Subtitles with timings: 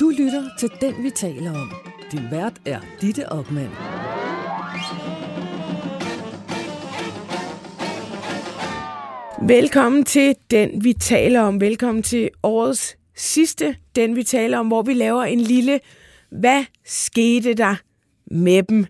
[0.00, 1.70] Du lytter til Den, vi taler om.
[2.12, 3.70] Din vært er Ditte Ockmann.
[9.48, 11.60] Velkommen til Den, vi taler om.
[11.60, 15.80] Velkommen til årets sidste Den, vi taler om, hvor vi laver en lille
[16.30, 17.76] Hvad skete der
[18.30, 18.86] med dem?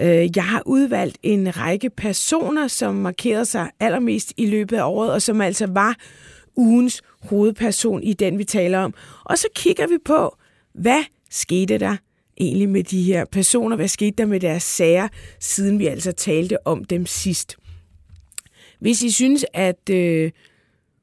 [0.00, 5.12] Øh, jeg har udvalgt en række personer, som markerede sig allermest i løbet af året,
[5.12, 5.96] og som altså var
[6.56, 8.94] ugens hovedperson i den, vi taler om.
[9.24, 10.36] Og så kigger vi på,
[10.72, 11.96] hvad skete der
[12.40, 13.76] egentlig med de her personer?
[13.76, 15.08] Hvad skete der med deres sager,
[15.40, 17.56] siden vi altså talte om dem sidst?
[18.78, 20.30] Hvis I synes, at øh,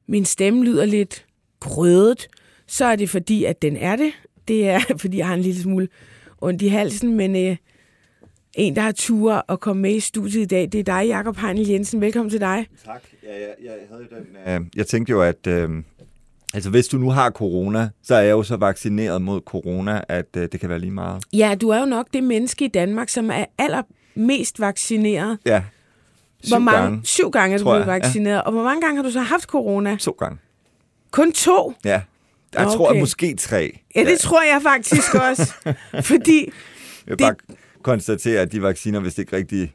[0.08, 1.26] min stemme lyder lidt
[1.60, 2.28] grødet,
[2.66, 4.12] så er det fordi, at den er det.
[4.48, 5.88] Det er, fordi jeg har en lille smule
[6.40, 7.56] ondt i halsen, men øh,
[8.54, 11.36] en, der har tur at komme med i studiet i dag, det er dig, Jakob
[11.36, 12.00] Heinl Jensen.
[12.00, 12.66] Velkommen til dig.
[12.84, 13.02] Tak.
[13.22, 15.70] Ja, jeg, jeg, havde den, øh, jeg tænkte jo, at øh,
[16.54, 20.26] altså, hvis du nu har corona, så er jeg jo så vaccineret mod corona, at
[20.36, 21.24] øh, det kan være lige meget.
[21.32, 25.38] Ja, du er jo nok det menneske i Danmark, som er allermest vaccineret.
[25.46, 25.62] Ja,
[26.42, 27.00] syv hvor mange, gange.
[27.04, 27.92] Syv gange er du blevet jeg, ja.
[27.92, 28.34] vaccineret.
[28.36, 28.40] Ja.
[28.40, 29.96] Og hvor mange gange har du så haft corona?
[29.96, 30.38] To gange.
[31.10, 31.74] Kun to?
[31.84, 32.02] Ja.
[32.54, 32.76] Jeg Okay.
[32.76, 33.78] tror at måske tre.
[33.96, 35.54] Ja, det tror jeg faktisk også.
[36.10, 36.38] fordi
[37.06, 37.34] Jeg vil bare
[37.82, 39.72] konstatere, at de vacciner vist ikke rigtig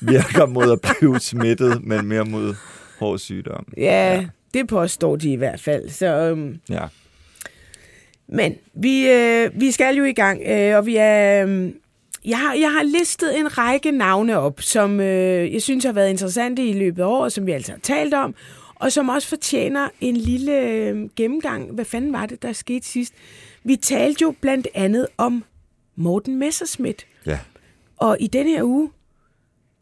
[0.00, 2.54] virker mod at blive smittet, men mere mod
[2.98, 3.64] hård sygdom.
[3.76, 5.88] Ja, ja, det påstår de i hvert fald.
[5.88, 6.86] Så, øhm, Ja.
[8.28, 11.46] men vi, øh, vi skal jo i gang, øh, og vi er...
[11.46, 11.72] Øh,
[12.24, 16.10] jeg har, jeg har listet en række navne op, som øh, jeg synes har været
[16.10, 18.34] interessante i løbet af året, som vi altså har talt om,
[18.74, 21.70] og som også fortjener en lille øh, gennemgang.
[21.70, 23.14] Hvad fanden var det, der skete sidst?
[23.64, 25.44] Vi talte jo blandt andet om
[25.96, 27.38] Morten Messerschmidt, ja.
[27.96, 28.90] og i denne her uge,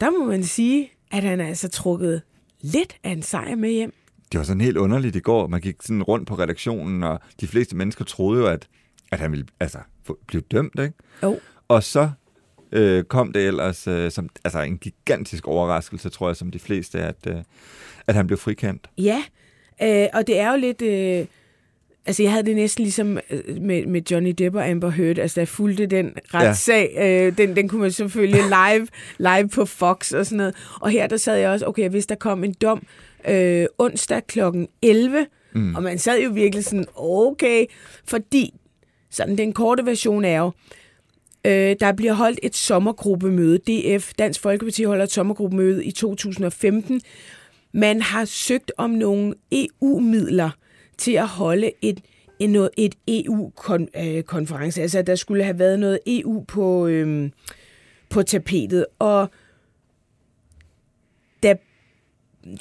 [0.00, 2.22] der må man sige, at han er altså trukket
[2.60, 3.94] lidt af en sejr med hjem.
[4.32, 5.46] Det var sådan helt underligt i går.
[5.46, 8.68] Man gik sådan rundt på redaktionen, og de fleste mennesker troede jo, at,
[9.12, 9.78] at han ville altså,
[10.26, 10.94] blive dømt, ikke?
[11.22, 11.38] Jo.
[11.68, 12.10] Og så
[12.72, 17.00] øh, kom det ellers øh, som altså en gigantisk overraskelse, tror jeg, som de fleste,
[17.00, 17.36] at, øh,
[18.06, 18.90] at han blev frikendt.
[18.98, 19.22] Ja,
[19.82, 20.82] øh, og det er jo lidt...
[20.82, 21.26] Øh,
[22.06, 25.18] altså, jeg havde det næsten ligesom øh, med, med Johnny Depp og Amber Heard.
[25.18, 26.92] Altså, jeg fulgte den retssag.
[26.94, 27.26] Ja.
[27.26, 28.86] Øh, den, den kunne man selvfølgelig live,
[29.18, 30.54] live på Fox og sådan noget.
[30.80, 32.82] Og her der sad jeg også, okay, hvis der kom en dom
[33.28, 34.40] øh, onsdag kl.
[34.82, 35.74] 11, mm.
[35.74, 37.66] og man sad jo virkelig sådan, okay,
[38.04, 38.54] fordi
[39.10, 40.52] sådan den korte version er jo,
[41.46, 43.58] Øh, der bliver holdt et sommergruppemøde.
[43.58, 47.00] DF, Dansk Folkeparti, holder et sommergruppemøde i 2015.
[47.72, 50.50] Man har søgt om nogle EU-midler
[50.98, 52.00] til at holde et,
[52.38, 54.82] en, et EU-konference.
[54.82, 57.32] Altså, der skulle have været noget EU på, øhm,
[58.10, 58.86] på tapetet.
[58.98, 59.30] Og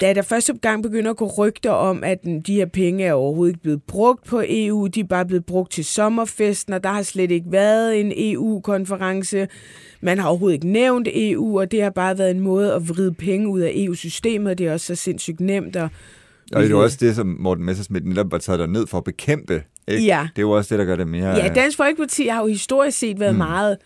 [0.00, 3.52] da der første gang begynder at gå rygter om, at de her penge er overhovedet
[3.52, 7.02] ikke blevet brugt på EU, de er bare blevet brugt til sommerfesten, og der har
[7.02, 9.48] slet ikke været en EU-konference.
[10.00, 13.12] Man har overhovedet ikke nævnt EU, og det har bare været en måde at vride
[13.14, 15.76] penge ud af EU-systemet, det er også så sindssygt nemt.
[15.76, 15.88] Og,
[16.52, 19.04] Og det er jo også det, som Morten Messersmith netop var taget ned for at
[19.04, 19.62] bekæmpe.
[19.88, 20.04] Ikke?
[20.04, 20.28] Ja.
[20.36, 21.28] Det er jo også det, der gør det mere...
[21.36, 23.38] Ja, Dansk Folkeparti har jo historisk set været mm.
[23.38, 23.76] meget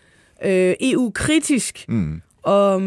[0.45, 2.21] øh, EU-kritisk, Mm.
[2.43, 2.81] og,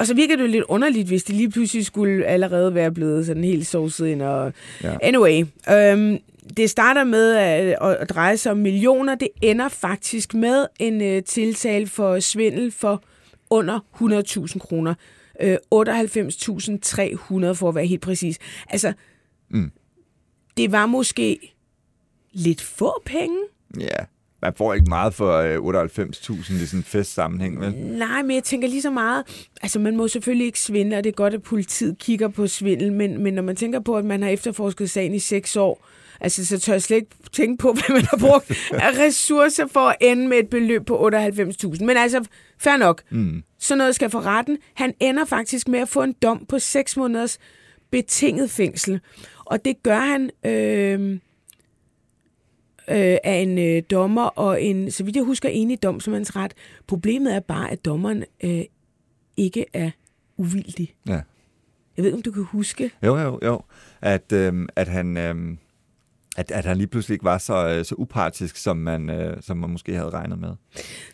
[0.00, 3.26] og så virker det jo lidt underligt, hvis det lige pludselig skulle allerede være blevet
[3.26, 4.22] sådan helt sovset ind.
[4.22, 4.52] Og...
[4.82, 4.96] Ja.
[5.02, 6.18] Anyway, øhm,
[6.56, 9.14] det starter med at, at dreje sig om millioner.
[9.14, 13.02] Det ender faktisk med en øh, tiltale for svindel for
[13.50, 13.78] under
[14.52, 14.94] 100.000 kroner.
[15.42, 18.38] Øh, 98.300 for at være helt præcis.
[18.70, 18.92] Altså,
[19.52, 19.70] Mm.
[20.56, 21.54] det var måske
[22.32, 23.36] lidt få penge.
[23.80, 24.04] Ja,
[24.42, 27.74] man får ikke meget for øh, 98.000 i sådan en festsammenhæng, vel?
[27.76, 31.10] Nej, men jeg tænker lige så meget, altså man må selvfølgelig ikke svindle, og det
[31.10, 34.22] er godt, at politiet kigger på svindel, men, men når man tænker på, at man
[34.22, 35.86] har efterforsket sagen i seks år,
[36.20, 39.80] altså så tør jeg slet ikke tænke på, hvad man har brugt af ressourcer for
[39.80, 41.84] at ende med et beløb på 98.000.
[41.84, 42.24] Men altså,
[42.58, 43.02] fair nok.
[43.10, 43.42] Mm.
[43.58, 44.58] Sådan noget skal for retten.
[44.74, 47.38] Han ender faktisk med at få en dom på 6 måneders
[47.90, 49.00] betinget fængsel.
[49.44, 51.18] Og det gør han øh,
[52.88, 56.54] øh, af en øh, dommer og en, så vidt jeg husker, enig domsmandsret.
[56.86, 58.62] Problemet er bare, at dommeren øh,
[59.36, 59.90] ikke er
[60.36, 60.94] uvildig.
[61.06, 61.20] Ja.
[61.96, 62.90] Jeg ved ikke, om du kan huske.
[63.02, 63.62] Jo, jo, jo.
[64.02, 65.16] At, øhm, at han...
[65.16, 65.58] Øhm,
[66.36, 69.56] at, at han lige pludselig ikke var så, øh, så upartisk, som man, øh, som
[69.56, 70.50] man måske havde regnet med.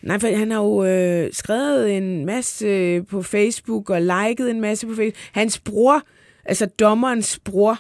[0.03, 4.87] Nej, for han har jo øh, skrevet en masse på Facebook og liket en masse
[4.87, 5.15] på Facebook.
[5.33, 6.03] Hans bror,
[6.45, 7.79] altså dommerens bror,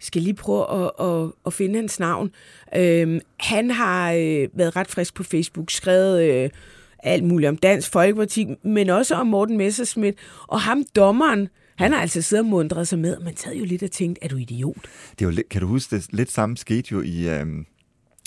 [0.00, 2.30] skal lige prøve at, at, at finde hans navn.
[2.76, 6.50] Øhm, han har øh, været ret frisk på Facebook, skrevet øh,
[6.98, 10.16] alt muligt om Dansk Folkeparti, men også om Morten Messerschmidt.
[10.46, 13.64] Og ham, dommeren, han har altså siddet og mundret sig med, og man sad jo
[13.64, 14.76] lidt og tænkt, er du idiot?
[15.18, 17.66] Det jo, lidt- kan du huske, det lidt samme skete jo i, øhm,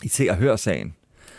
[0.03, 0.95] i Se og Hør-sagen,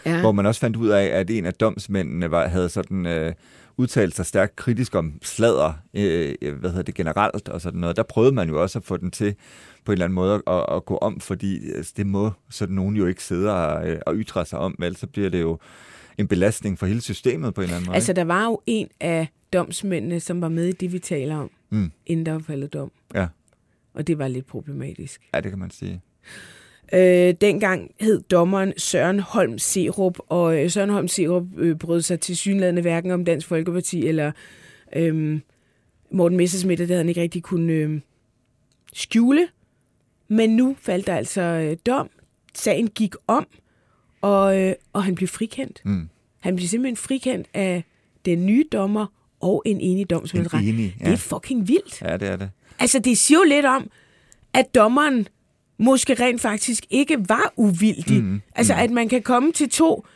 [0.07, 0.21] Ja.
[0.21, 3.33] hvor man også fandt ud af, at en af domsmændene var, havde sådan øh,
[3.77, 7.97] udtalt sig stærkt kritisk om sladder, øh, øh, hvad hedder det, generelt og sådan noget.
[7.97, 9.35] Der prøvede man jo også at få den til
[9.85, 12.97] på en eller anden måde at, at gå om, fordi altså, det må sådan nogen
[12.97, 14.97] jo ikke sidde og, øh, og ytre sig om, vel?
[14.97, 15.59] Så bliver det jo
[16.19, 17.95] en belastning for hele systemet på en eller anden måde.
[17.95, 21.51] Altså, der var jo en af domsmændene, som var med i det, vi taler om,
[21.71, 21.91] Mm.
[22.07, 22.91] inden der var faldet dom.
[23.15, 23.27] Ja.
[23.95, 25.21] Og det var lidt problematisk.
[25.35, 26.01] ja, det kan man sige.
[26.95, 32.21] Øh, dengang hed dommeren Søren Holm Serup, og øh, Søren Holm Serup øh, brød sig
[32.21, 34.33] til synlædende hverken om Dansk Folkeparti eller
[34.97, 35.41] øh,
[36.13, 38.01] Morten Messersmith, det havde han ikke rigtig kunne øh,
[38.93, 39.49] skjule.
[40.31, 42.11] Men nu faldt der altså øh, dom.
[42.55, 43.47] Sagen gik om,
[44.21, 45.81] og, øh, og han blev frikendt.
[45.85, 46.09] Mm.
[46.41, 47.85] Han blev simpelthen frikendt af
[48.25, 49.07] den nye dommer
[49.41, 50.69] og en enig En domsmandsret.
[50.69, 51.13] enig, Det ja.
[51.13, 52.03] er fucking vildt.
[52.03, 52.51] Ja, det er det.
[52.79, 53.91] Altså, det siger jo lidt om,
[54.55, 55.29] at dommeren
[55.79, 58.23] måske rent faktisk ikke var uvildig.
[58.25, 60.07] Mm, altså, at man kan komme til to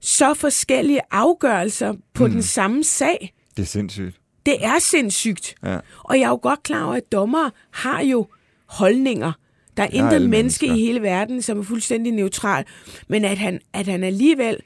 [0.00, 2.32] så forskellige afgørelser på mm.
[2.32, 3.34] den samme sag.
[3.56, 4.20] Det er sindssygt.
[4.46, 5.54] Det er sindssygt.
[5.64, 5.78] Ja.
[5.98, 8.26] Og jeg er jo godt klar over, at dommere har jo
[8.66, 9.32] holdninger.
[9.76, 10.74] Der er Ja, intet menneske mennesker.
[10.74, 12.64] i hele verden, som er fuldstændig neutral.
[13.08, 14.56] Men at han, at han alligevel,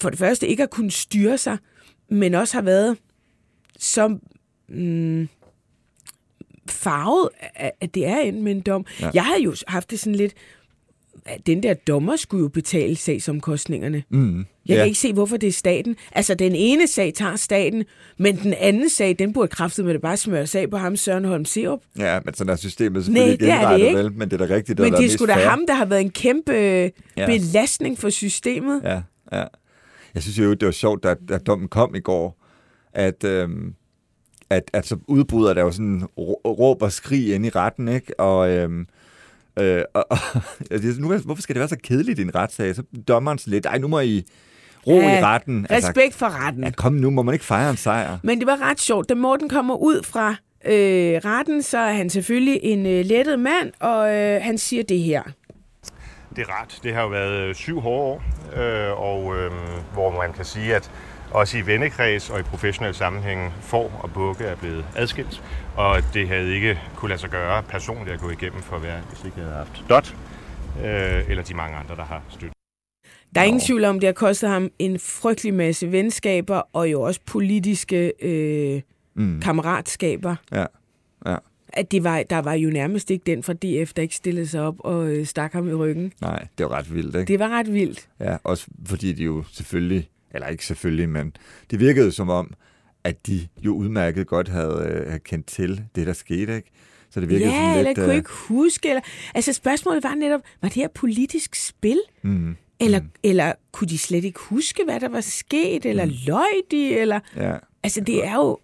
[0.00, 1.58] for det første ikke har kunnet styre sig,
[2.10, 2.98] men også har været
[3.78, 4.18] så
[4.68, 5.28] mm,
[6.68, 7.28] farvet,
[7.80, 8.86] at det er endt med en dom.
[9.00, 9.10] Ja.
[9.14, 10.32] Jeg havde jo haft det sådan lidt,
[11.46, 14.02] den der dommer skulle jo betale sagsomkostningerne.
[14.10, 14.38] Mm.
[14.38, 14.74] Jeg ja.
[14.76, 15.96] kan ikke se, hvorfor det er staten.
[16.12, 17.84] Altså, den ene sag tager staten,
[18.18, 21.24] men den anden sag, den burde kraftet med det bare smøre af på ham, Søren
[21.24, 21.80] Holm Serup.
[21.98, 23.98] Ja, men sådan er systemet Nej, selvfølgelig ikke det er det ikke.
[23.98, 24.12] vel?
[24.12, 26.00] Men det er da rigtigt, der Men det er sgu da ham, der har været
[26.00, 26.88] en kæmpe ja.
[27.16, 27.26] Ja.
[27.26, 28.80] belastning for systemet.
[28.84, 29.02] Ja.
[29.32, 29.44] Ja.
[30.14, 32.44] Jeg synes jo, det var sjovt, da, da dommen kom i går,
[32.92, 33.74] at, øhm,
[34.50, 38.20] at, at så udbryder der jo sådan rå- råb og skrig ind i retten, ikke?
[38.20, 38.86] Og, øhm,
[39.58, 40.18] øh, og, og
[40.70, 42.74] altså, nu, hvorfor skal det være så kedeligt i en retssag?
[42.74, 44.24] Så dommeren sådan lidt, ej, nu må I
[44.86, 45.66] ro Ja, i retten.
[45.70, 46.64] Respekt for retten.
[46.64, 48.18] ja, kom nu, må man ikke fejre en sejr?
[48.22, 49.08] Men det var ret sjovt.
[49.08, 50.28] Da Morten kommer ud fra
[50.64, 54.98] øh, retten, så er han selvfølgelig en øh, lettet mand, og øh, han siger det
[54.98, 55.22] her.
[56.36, 56.78] Det er ret.
[56.82, 58.22] Det har jo været øh, syv hårde år,
[58.56, 59.50] øh, og øh,
[59.92, 60.90] hvor man kan sige, at
[61.34, 65.42] også i vennekreds og i professionel sammenhæng får og bukke er blevet adskilt.
[65.76, 69.00] Og det havde ikke kunne lade sig gøre personligt at gå igennem for at være,
[69.08, 70.16] hvis ikke jeg havde haft Dot,
[70.84, 72.52] øh, eller de mange andre, der har støttet.
[73.34, 77.02] Der er ingen tvivl om, det har kostet ham en frygtelig masse venskaber, og jo
[77.02, 78.80] også politiske øh,
[79.14, 79.40] Mm.
[79.40, 80.36] kammeratskaber.
[80.52, 80.64] Ja,
[81.26, 81.36] ja.
[81.68, 84.60] At det var, der var jo nærmest ikke den fra DF, der ikke stillede sig
[84.62, 86.12] op og øh, stak ham i ryggen.
[86.20, 87.28] Nej, det var ret vildt, ikke?
[87.32, 88.08] Det var ret vildt.
[88.20, 91.32] Ja, også fordi de jo selvfølgelig, eller ikke selvfølgelig, men
[91.70, 92.54] det virkede som om,
[93.04, 96.70] at de jo udmærket godt havde øh, kendt til det, der skete, ikke?
[97.10, 97.98] Så det virkede Ja, sådan eller lidt...
[97.98, 98.88] kunne øh, ikke huske.
[98.88, 99.02] Eller,
[99.34, 102.00] altså spørgsmålet var netop, var det her politisk spil?
[102.22, 103.08] Mm, Eller, mm.
[103.22, 105.86] eller kunne de slet ikke huske, hvad der var sket?
[105.86, 106.12] Eller mm.
[106.26, 106.94] løj de?
[106.94, 108.58] Eller, ja, altså det er jo...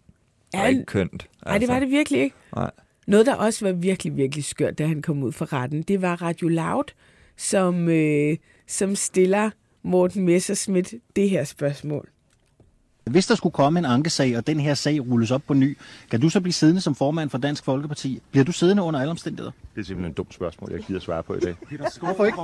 [0.53, 1.13] det var ikke kønt.
[1.13, 1.29] Altså.
[1.47, 2.37] nej, det var det virkelig ikke.
[2.57, 2.71] Nej.
[3.07, 6.23] Noget, der også var virkelig, virkelig skørt, da han kom ud fra retten, det var
[6.23, 6.93] Radio Loud,
[7.37, 8.37] som, øh,
[8.67, 9.51] som stiller
[9.83, 12.09] Morten Messerschmidt det her spørgsmål.
[13.05, 15.79] Hvis der skulle komme en ankesag, og den her sag rulles op på ny,
[16.11, 18.23] kan du så blive siddende som formand for Dansk Folkeparti?
[18.31, 19.51] Bliver du siddende under alle omstændigheder?
[19.75, 21.55] Det er simpelthen et dumt spørgsmål, jeg gider svare på i dag.
[22.01, 22.39] Hvorfor ikke?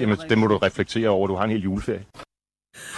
[0.00, 1.26] Jamen, det må du reflektere over.
[1.26, 2.04] Du har en hel juleferie.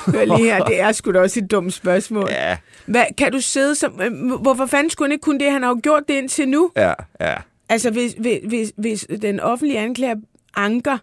[0.06, 2.26] Hør lige her, det er sgu da også et dumt spørgsmål.
[2.30, 4.00] Ja, Hvad, kan du sidde som...
[4.00, 5.52] øh, Hvorfor fanden skulle han ikke kunne det?
[5.52, 6.70] Han har jo gjort det indtil nu.
[6.76, 7.36] ja, ja.
[7.68, 10.16] Altså, hvis, hvis, hvis, hvis den offentlige anklager
[10.56, 10.98] anker,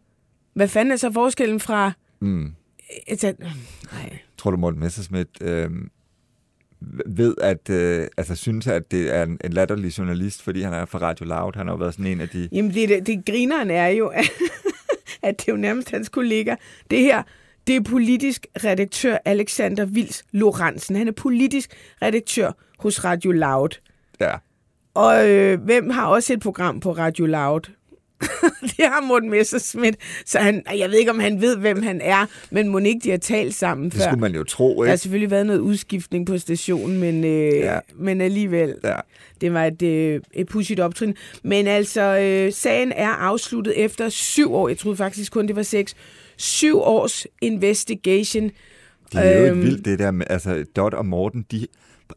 [0.54, 1.92] hvad fanden er så forskellen fra...
[2.20, 2.54] Mm.
[3.08, 4.20] Altså, nej.
[4.38, 5.70] Tror du, Morten Messerschmidt øh,
[7.06, 10.86] ved, at, øh, altså synes, at det er en, en latterlig journalist, fordi han er
[10.86, 11.52] fra Radio Loud.
[11.56, 12.50] Han har jo været sådan en af de...
[12.52, 14.32] Jamen, det, det, det grineren er jo, at,
[15.24, 16.56] at det er jo nærmest hans kollega.
[16.92, 17.24] Det her,
[17.68, 20.96] det er politisk redaktør Alexander Vils Lorentzen.
[20.96, 23.70] Han er politisk redaktør hos Radio Loud.
[24.20, 24.34] Ja,
[24.94, 27.62] Og øh, hvem har også et program på Radio Loud?
[28.78, 29.96] det har Morten Messerschmidt.
[30.26, 33.10] Så han, jeg ved ikke, om han ved, hvem han er, men må ikke de
[33.10, 34.02] har talt sammen det før.
[34.02, 35.02] skulle man jo tro, Der har ikke?
[35.02, 37.80] selvfølgelig været noget udskiftning på stationen, men, øh, ja.
[37.96, 38.96] Men alligevel, Ja.
[39.42, 41.16] det var et, øh, et pudsigt optrin.
[41.44, 44.68] Men altså, øh, sagen er afsluttet efter syv år.
[44.68, 45.96] Jeg troede faktisk kun, det var seks.
[46.38, 48.44] Syv års investigation.
[49.12, 49.52] Det er jo Øhm.
[49.58, 51.68] øhm, vildt, det der med, altså Dot og Morten, de,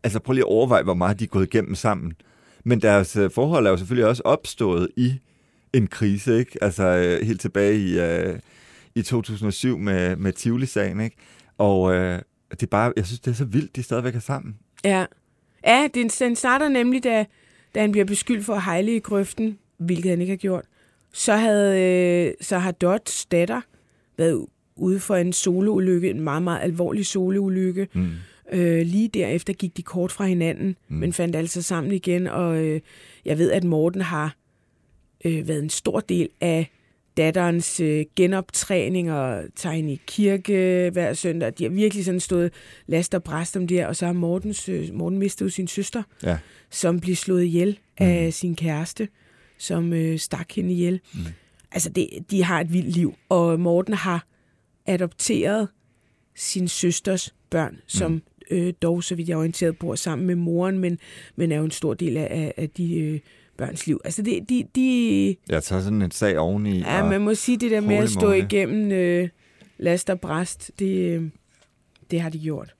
[0.02, 2.12] altså prøv lige at overveje, hvor meget de er gået igennem sammen.
[2.64, 5.14] Men deres øh, forhold er jo selvfølgelig også opstået i
[5.72, 6.58] en krise, ikke?
[6.64, 8.38] Altså øh, helt tilbage i, øh,
[8.94, 11.16] i 2007 med, med Tivoli-sagen, ikke?
[11.58, 14.56] Og øh, det er bare, jeg synes, det er så vildt, de stadigvæk er sammen.
[14.84, 15.04] Ja,
[15.64, 17.26] ja den, den starter nemlig, da,
[17.74, 20.64] da han bliver beskyldt for at hejle i grøften, hvilket han ikke har gjort.
[21.12, 23.60] Så, havde, øh, så har Dots datter
[24.18, 24.46] været
[24.76, 27.88] ude for en soloulykke, en meget, meget alvorlig soloulykke.
[27.92, 28.08] Mm.
[28.52, 30.96] Øh, lige derefter gik de kort fra hinanden, mm.
[30.96, 32.80] men fandt altså sammen igen, og øh,
[33.24, 34.36] jeg ved, at Morten har
[35.24, 36.70] øh, været en stor del af
[37.16, 41.52] datterens øh, genoptræning og tager hende i kirke hver søndag.
[41.58, 42.52] De har virkelig sådan stået
[42.86, 45.68] last og bræst om det her, og så har Mortens, øh, Morten mistet jo sin
[45.68, 46.38] søster, Ja.
[46.70, 48.06] som blev slået ihjel mm.
[48.06, 49.08] af sin kæreste,
[49.58, 51.00] som øh, stak hende ihjel.
[51.14, 51.20] Mm.
[51.72, 54.26] Altså, det, de har et vildt liv, og Morten har
[54.86, 55.68] adopteret
[56.34, 58.22] sin søsters børn, som mm.
[58.50, 60.98] øh, dog, så vidt jeg er orienteret, bor sammen med moren, men,
[61.36, 63.20] men er jo en stor del af, af, af de øh,
[63.58, 64.00] børns liv.
[64.04, 66.78] Altså, det, de, de, Jeg tager sådan en sag oveni.
[66.78, 69.28] Ja, og, man må sige, det der med at stå igennem øh,
[69.78, 71.22] last og bræst, det, øh,
[72.10, 72.74] det har de gjort.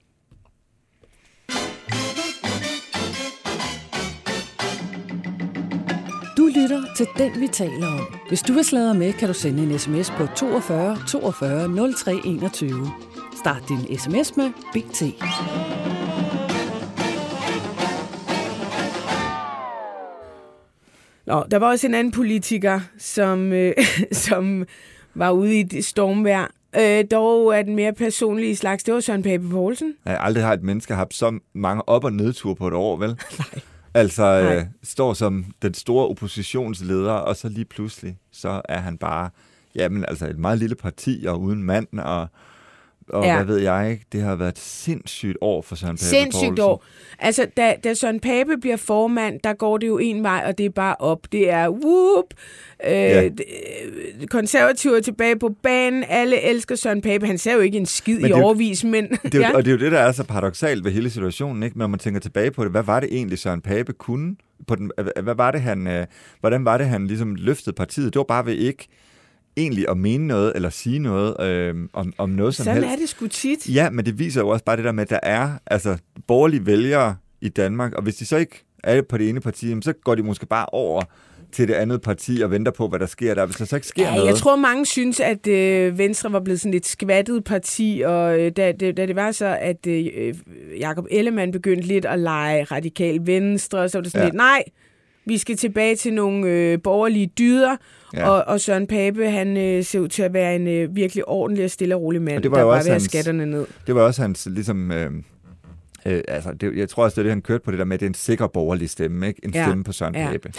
[6.37, 8.19] Du lytter til Den, vi taler om.
[8.29, 12.91] Hvis du vil sladre med, kan du sende en sms på 42 42 03 21.
[13.41, 15.03] Start din sms med BT.
[21.29, 23.73] Nå, der var også en anden politiker, som, øh,
[24.13, 24.65] som
[25.15, 26.47] var ude i et stormvejr.
[26.81, 28.85] Øh, dog er den mere personlige slags.
[28.85, 29.95] Det var Søren Pape Poulsen.
[30.05, 32.97] Jeg har aldrig har et menneske haft så mange op- og nedture på et år,
[32.97, 33.09] vel?
[33.39, 33.61] Nej.
[33.95, 34.57] Altså, Nej.
[34.57, 39.31] øh, står som den store oppositionsleder, og så lige pludselig, så er han bare,
[39.75, 42.29] jamen altså et meget lille parti, og uden mand, og,
[43.11, 43.37] og Ja.
[43.37, 46.65] hvad ved jeg ikke, det har været et sindssygt år for Søren Pape Sindssygt Poulsen.
[46.65, 46.85] år.
[47.19, 50.67] Altså, da, da Søren Pape bliver formand, der går det jo en vej, og det
[50.67, 51.19] er bare op.
[51.33, 52.25] Det er whoop.
[52.87, 53.23] Øh, Ja.
[53.23, 53.31] ja.
[54.31, 56.05] Konservative er tilbage på banen.
[56.09, 57.27] Alle elsker Søren Pape.
[57.27, 59.09] Han ser jo ikke en skid Men i er overvis, men...
[59.09, 59.47] Det er, ja.
[59.49, 59.57] ja.
[59.57, 61.79] Og det er jo det, der er så paradoxalt ved hele situationen, ikke?
[61.79, 62.71] når man tænker tilbage på det.
[62.71, 64.37] Hvad var det egentlig, Søren Pape kunne?
[64.67, 64.91] På den,
[65.23, 66.07] hvad var det, han, øh,
[66.41, 68.13] hvordan var det, han ligesom løftede partiet?
[68.15, 68.89] Det var bare ved ikke
[69.59, 72.93] egentlig at mene noget, eller sige noget øh, om, om noget som Sådan helst.
[72.95, 73.75] er det sgu tit.
[73.75, 75.97] Ja, men det viser jo også bare det der med, at der er altså,
[76.27, 79.93] borgerlige vælgere i Danmark, og hvis de så ikke er på det ene parti, så
[79.93, 81.03] går de måske bare over
[81.53, 83.47] til det andet parti og venter på, hvad der sker der.
[83.47, 84.27] Hvis der så ikke sker Ja, noget...
[84.29, 88.53] jeg tror, mange synes, at øh, Venstre var blevet sådan lidt skvattet parti, og øh,
[88.57, 90.35] da, det, da det var så, at øh,
[90.79, 94.27] Jakob Ellemann begyndte lidt at lege radikal venstre, så var det sådan ja.
[94.29, 94.63] lidt, nej,
[95.29, 97.77] vi skal tilbage til nogle øh, borgerlige dyder,
[98.15, 98.29] Ja.
[98.31, 101.65] og, og Søren Pape, han øh, ser ud til at være en øh, virkelig ordentlig
[101.65, 103.67] og stille og rolig mand, Og det var der bare vil have skatterne ned.
[103.87, 104.93] Det var også hans, ligesom...
[104.93, 105.11] Øh,
[106.07, 107.95] øh, altså, det, jeg tror også, det er det, han kørte på det der med,
[107.95, 109.41] at det er en sikker borgerlig stemme, ikke?
[109.45, 110.29] En Ja, stemme på Søren ja.
[110.31, 110.53] Pape.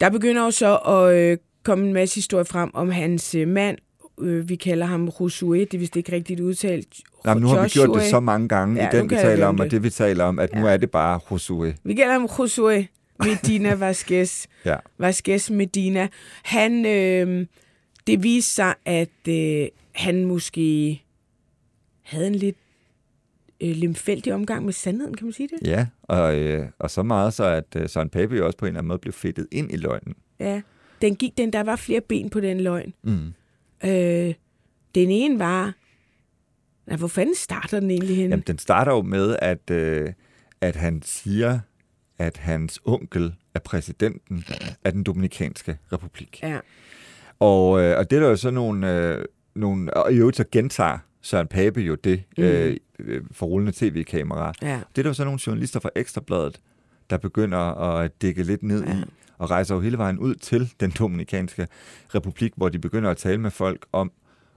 [0.00, 3.78] Der begynder jo så at øh, komme en masse historier frem om hans øh, mand,
[4.20, 6.88] øh, vi kalder ham Josué, det er vist ikke rigtigt udtalt.
[7.24, 9.14] Nej, men nu har vi gjort det så mange gange Ja, i nu den, vi
[9.14, 9.70] taler om, og det.
[9.72, 10.72] det, vi taler om, at nu Ja.
[10.72, 11.74] er det bare Josué.
[11.84, 14.46] Vi kalder ham Josué Medina Vasquez.
[14.64, 14.76] Ja.
[14.98, 16.08] Vasquez Medina.
[16.42, 17.46] Han, øh,
[18.06, 21.02] det viste sig, at øh, han måske
[22.02, 22.56] havde en lidt
[23.60, 25.68] øh, lemfældig omgang med sandheden, kan man sige det?
[25.68, 28.68] Ja, og, øh, og så meget så, at øh, Søren Pape jo også på en
[28.68, 30.14] eller anden måde blev fedtet ind i løgnen.
[30.40, 30.60] Ja.
[31.02, 32.94] Den gik, den, der var flere ben på den løgn.
[33.02, 33.32] Mm.
[33.84, 34.34] Øh,
[34.94, 35.74] den ene var...
[36.86, 38.30] Nej, hvor fanden starter den egentlig henne?
[38.30, 40.12] Jamen, den starter jo med, at, øh,
[40.60, 41.58] at han siger,
[42.18, 44.44] at hans onkel er præsidenten
[44.84, 46.40] af den Dominikanske Republik.
[46.42, 46.58] Ja.
[47.38, 49.94] Og, øh, og det er der jo så nogle, øh, nogle...
[49.94, 52.44] Og i øvrigt så gentager Søren Pape jo det mm.
[52.44, 54.52] øh, øh, for rullende tv-kamera.
[54.62, 54.80] Ja.
[54.96, 56.60] Det er der jo så nogle journalister fra Ekstrabladet,
[57.10, 58.84] der begynder at dække lidt ned.
[58.84, 58.92] Ja.
[58.92, 59.04] i,
[59.38, 61.68] og rejser jo hele vejen ud til den Dominikanske
[62.14, 64.12] Republik, hvor de begynder at tale med folk om,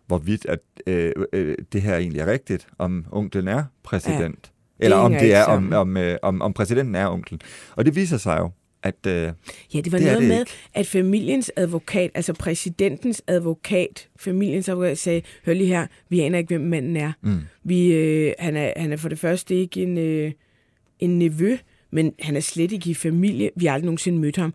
[0.08, 4.52] hvorvidt at, øh, øh, det her egentlig er rigtigt, om onklen er præsident.
[4.54, 4.59] Ja.
[4.80, 7.42] Eller om det er, om, om, øh, om, om præsidenten er onklen.
[7.76, 8.50] Og det viser sig jo,
[8.84, 9.32] at øh,
[9.74, 10.52] Ja, det var Det noget det med, ikke.
[10.74, 16.48] at familiens advokat, altså præsidentens advokat, familiens advokat sagde, hør lige her, vi aner ikke,
[16.48, 17.12] hvem manden er.
[17.22, 20.32] mm, Vi, øh, han, er han er for det første ikke en, øh,
[21.00, 21.58] en nevø,
[21.92, 23.50] men han er slet ikke i familie.
[23.56, 24.54] Vi har aldrig nogensinde mødt ham.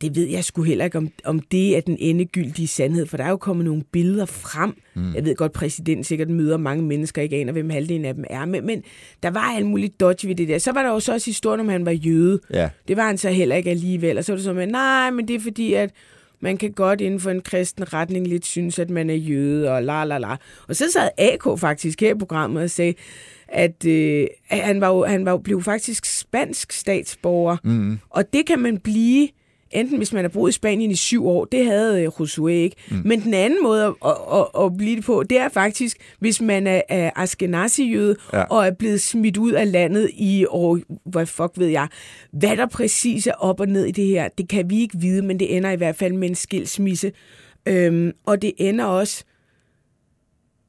[0.00, 3.24] Det ved jeg sgu heller ikke, om, om det er den endegyldige sandhed, for der
[3.24, 4.74] er jo kommet nogle billeder frem.
[4.94, 5.14] Mm.
[5.14, 8.44] Jeg ved godt, præsidenten sikkert møder mange mennesker, ikke aner, hvem halvdelen af dem er,
[8.44, 8.82] men, men
[9.22, 10.58] der var alt muligt dodge ved det der.
[10.58, 12.40] Så var der jo så også historien om, han var jøde.
[12.52, 14.18] ja, Det var han så heller ikke alligevel.
[14.18, 15.90] Og så var det sådan, at nej, men det er fordi, at
[16.40, 19.82] man kan godt inden for en kristen retning lidt synes, at man er jøde, og
[19.82, 20.36] la la la.
[20.68, 22.94] Og så sad AK faktisk her i programmet og sagde,
[23.48, 27.56] at, øh, han, var jo, han var jo, blev faktisk spansk statsborger.
[27.64, 29.28] mm, Og det kan man blive,
[29.70, 32.76] enten hvis man har boet i Spanien i syv år, det havde øh, Josué ikke.
[32.90, 33.02] Mm.
[33.04, 36.40] Men den anden måde at, at, at, at blive det på, det er faktisk, hvis
[36.40, 38.42] man er, er Askenazi-jøde Ja.
[38.42, 41.88] og er blevet smidt ud af landet i år, hvad fuck ved jeg.
[42.32, 45.22] Hvad der præcis er op og ned i det her, det kan vi ikke vide,
[45.22, 47.12] men det ender i hvert fald med en skilsmisse.
[47.68, 49.24] Øhm, og det ender også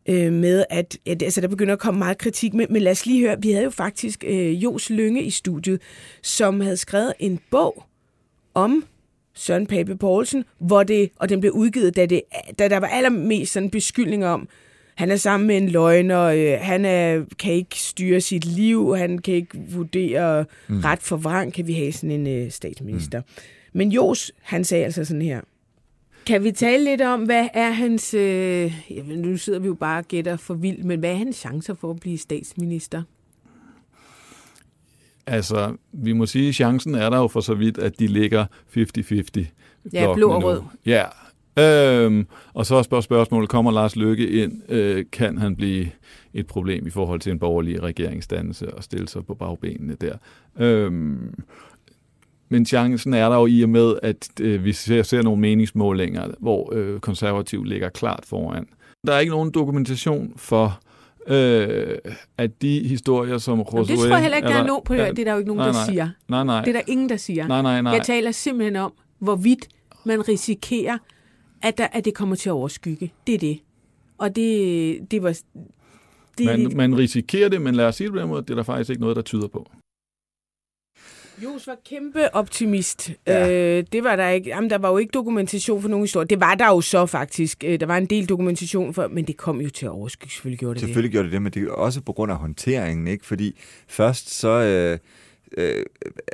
[0.10, 2.54] øh, med, at, at altså, der begynder at komme meget kritik.
[2.54, 5.82] Men, men lad os lige høre, vi havde jo faktisk øh, Jos Lønge i studiet,
[6.24, 7.84] som havde skrevet en bog
[8.58, 8.84] om
[9.34, 12.22] Søren Pape Poulsen, hvor det, og den blev udgivet, da, det,
[12.60, 14.48] da der var allermest sådan beskyldning om,
[14.96, 19.18] han er sammen med en løgner, øh, han er, kan ikke styre sit liv, han
[19.18, 20.80] kan ikke vurdere mm.
[20.80, 23.20] ret for vrang, kan vi have sådan en øh, statsminister.
[23.20, 23.44] Mm.
[23.74, 25.42] Men Jos, han sagde altså sådan her.
[26.26, 28.14] Kan vi tale lidt om, hvad er hans...
[28.14, 31.36] Øh, jamen, nu sidder vi jo bare og gætter for vildt, men hvad er hans
[31.36, 33.04] chancer for at blive statsminister?
[35.28, 38.46] Altså, vi må sige, at chancen er der jo for så vidt, at de ligger
[38.78, 39.46] 50-50.
[39.94, 40.62] Ja, blå og rød.
[40.86, 41.04] Ja.
[41.60, 44.72] Øhm, og så er spørgsmålet, kommer Lars Løkke ind?
[44.72, 45.88] Øh, kan han blive
[46.34, 50.18] et problem i forhold til en borgerlig regeringsdannelse og stille sig på bagbenene der?
[50.60, 51.34] Øhm,
[52.50, 56.28] men chancen er der jo i og med, at øh, vi ser, ser nogle meningsmålinger,
[56.40, 58.68] hvor øh, konservativ ligger klart foran.
[59.08, 60.80] Der er ikke nogen dokumentation for,
[61.28, 61.98] øh,
[62.38, 63.80] at de historier, som Josué...
[63.80, 65.10] Det tror jeg heller ikke, der er, nogen på det.
[65.10, 66.10] Det er der jo ikke nogen, nej, nej, der siger.
[66.28, 66.62] Nej, nej.
[66.62, 67.48] Det er der ingen, der siger.
[67.48, 67.94] Nej, nej, nej.
[67.94, 69.68] Jeg taler simpelthen om, hvorvidt
[70.06, 70.98] man risikerer,
[71.62, 73.14] at, der, at det kommer til at overskygge.
[73.28, 73.60] Det er det.
[74.18, 75.38] Og det, det var...
[76.38, 78.56] Det, man, man risikerer det, men lad os sige det på den måde, det er
[78.56, 79.72] der faktisk ikke noget, der tyder på.
[81.44, 83.12] Jos var kæmpe optimist.
[83.28, 83.52] Ja.
[83.52, 84.50] Øh, det var der ikke.
[84.50, 86.28] Jamen, der var jo ikke dokumentation for nogen historie.
[86.28, 87.64] Det var der jo så faktisk.
[87.64, 90.32] Øh, der var en del dokumentation for, men det kom jo til at overskygge.
[90.34, 91.12] Selvfølgelig gjorde det Selvfølgelig det.
[91.12, 93.26] gjorde det det, men det er også på grund af håndteringen, ikke?
[93.26, 94.48] Fordi først så...
[94.50, 95.00] Øh
[95.58, 95.86] øh,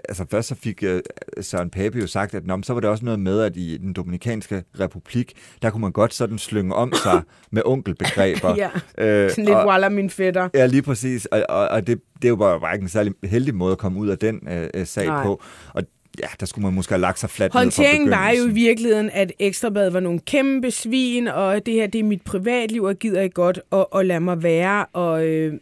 [0.09, 1.01] altså først så fik øh,
[1.41, 4.63] Søren Pape jo sagt, at så var det også noget med, at i den Dominikanske
[4.79, 8.55] Republik, der kunne man godt sådan slynge om sig med onkelbegreber.
[8.57, 10.49] ja, øh, sådan lidt walla min fætter.
[10.53, 11.25] Ja, lige præcis.
[11.25, 13.99] Og, og, og det, det var jo bare ikke en særlig heldig måde at komme
[13.99, 15.23] ud af den øh, øh sag Nej.
[15.23, 15.41] på.
[15.73, 15.83] Og
[16.19, 19.31] ja, der skulle man måske have lagt sig fladt Håndteringen var jo i virkeligheden, at
[19.39, 23.33] Ekstrabad var nogle kæmpe svin, og det her, det er mit privatliv, og gider ikke
[23.33, 25.53] godt at, at lade mig være, og øh,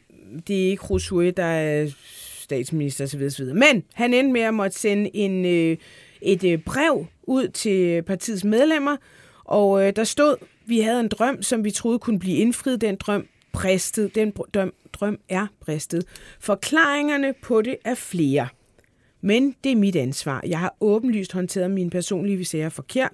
[0.48, 1.88] det er ikke Josué, der er
[2.52, 3.22] statsminister osv.
[3.22, 3.46] osv.
[3.46, 5.78] Men han endte med at måtte sende en, øh,
[6.22, 8.98] et øh, brev ud til partiets medlemmer,
[9.44, 10.36] og øh, der stod,
[10.66, 12.82] vi havde en drøm, som vi troede kunne blive indfriet.
[12.82, 14.16] Den drøm bristet.
[14.16, 16.04] Den drøm, drøm er bristet.
[16.40, 18.48] Forklaringerne på det er flere.
[19.22, 20.44] Men det er mit ansvar.
[20.48, 23.12] Jeg har åbenlyst håndteret mine personlige sager forkert.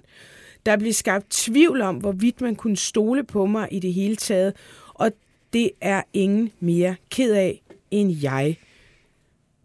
[0.66, 4.52] Der blev skabt tvivl om, hvorvidt man kunne stole på mig i det hele taget,
[4.94, 5.12] og
[5.52, 8.56] det er ingen mere ked af end jeg.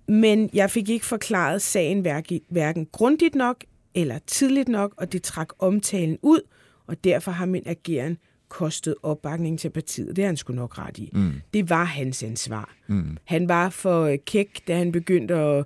[0.07, 2.01] Men jeg fik ikke forklaret sagen
[2.49, 3.63] hverken grundigt nok
[3.95, 6.41] eller tidligt nok, og det trak omtalen ud,
[6.87, 8.17] og derfor har min ageren
[8.49, 10.15] kostet opbakning til partiet.
[10.15, 11.09] Det har han sgu nok ret i.
[11.13, 11.31] Mm.
[11.53, 12.75] Det var hans ansvar.
[12.87, 13.17] Mm.
[13.23, 15.65] Han var for kæk, da han begyndte at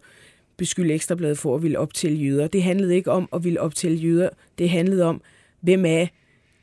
[0.58, 2.48] beskylde Ekstrabladet for at ville optælle jøder.
[2.48, 4.30] Det handlede ikke om at ville optælle jøder.
[4.58, 5.22] Det handlede om,
[5.62, 6.08] hvem er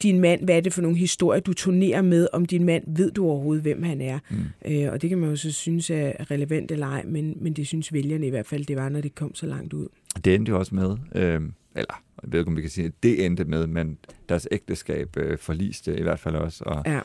[0.05, 2.85] din mand, hvad er det for nogle historier, du turnerer med om din mand?
[2.97, 4.19] Ved du overhovedet, hvem han er?
[4.31, 4.37] Mm.
[4.65, 7.67] Øh, og det kan man jo så synes er relevant eller ej, men, men det
[7.67, 9.89] synes vælgerne i hvert fald, det var, når det kom så langt ud.
[10.25, 11.43] Det endte jo også med, øh,
[11.77, 15.17] eller jeg ved ikke, om vi kan sige, at det endte med, men deres ægteskab
[15.17, 16.65] øh, forliste i hvert fald også.
[16.65, 17.01] Og, ja.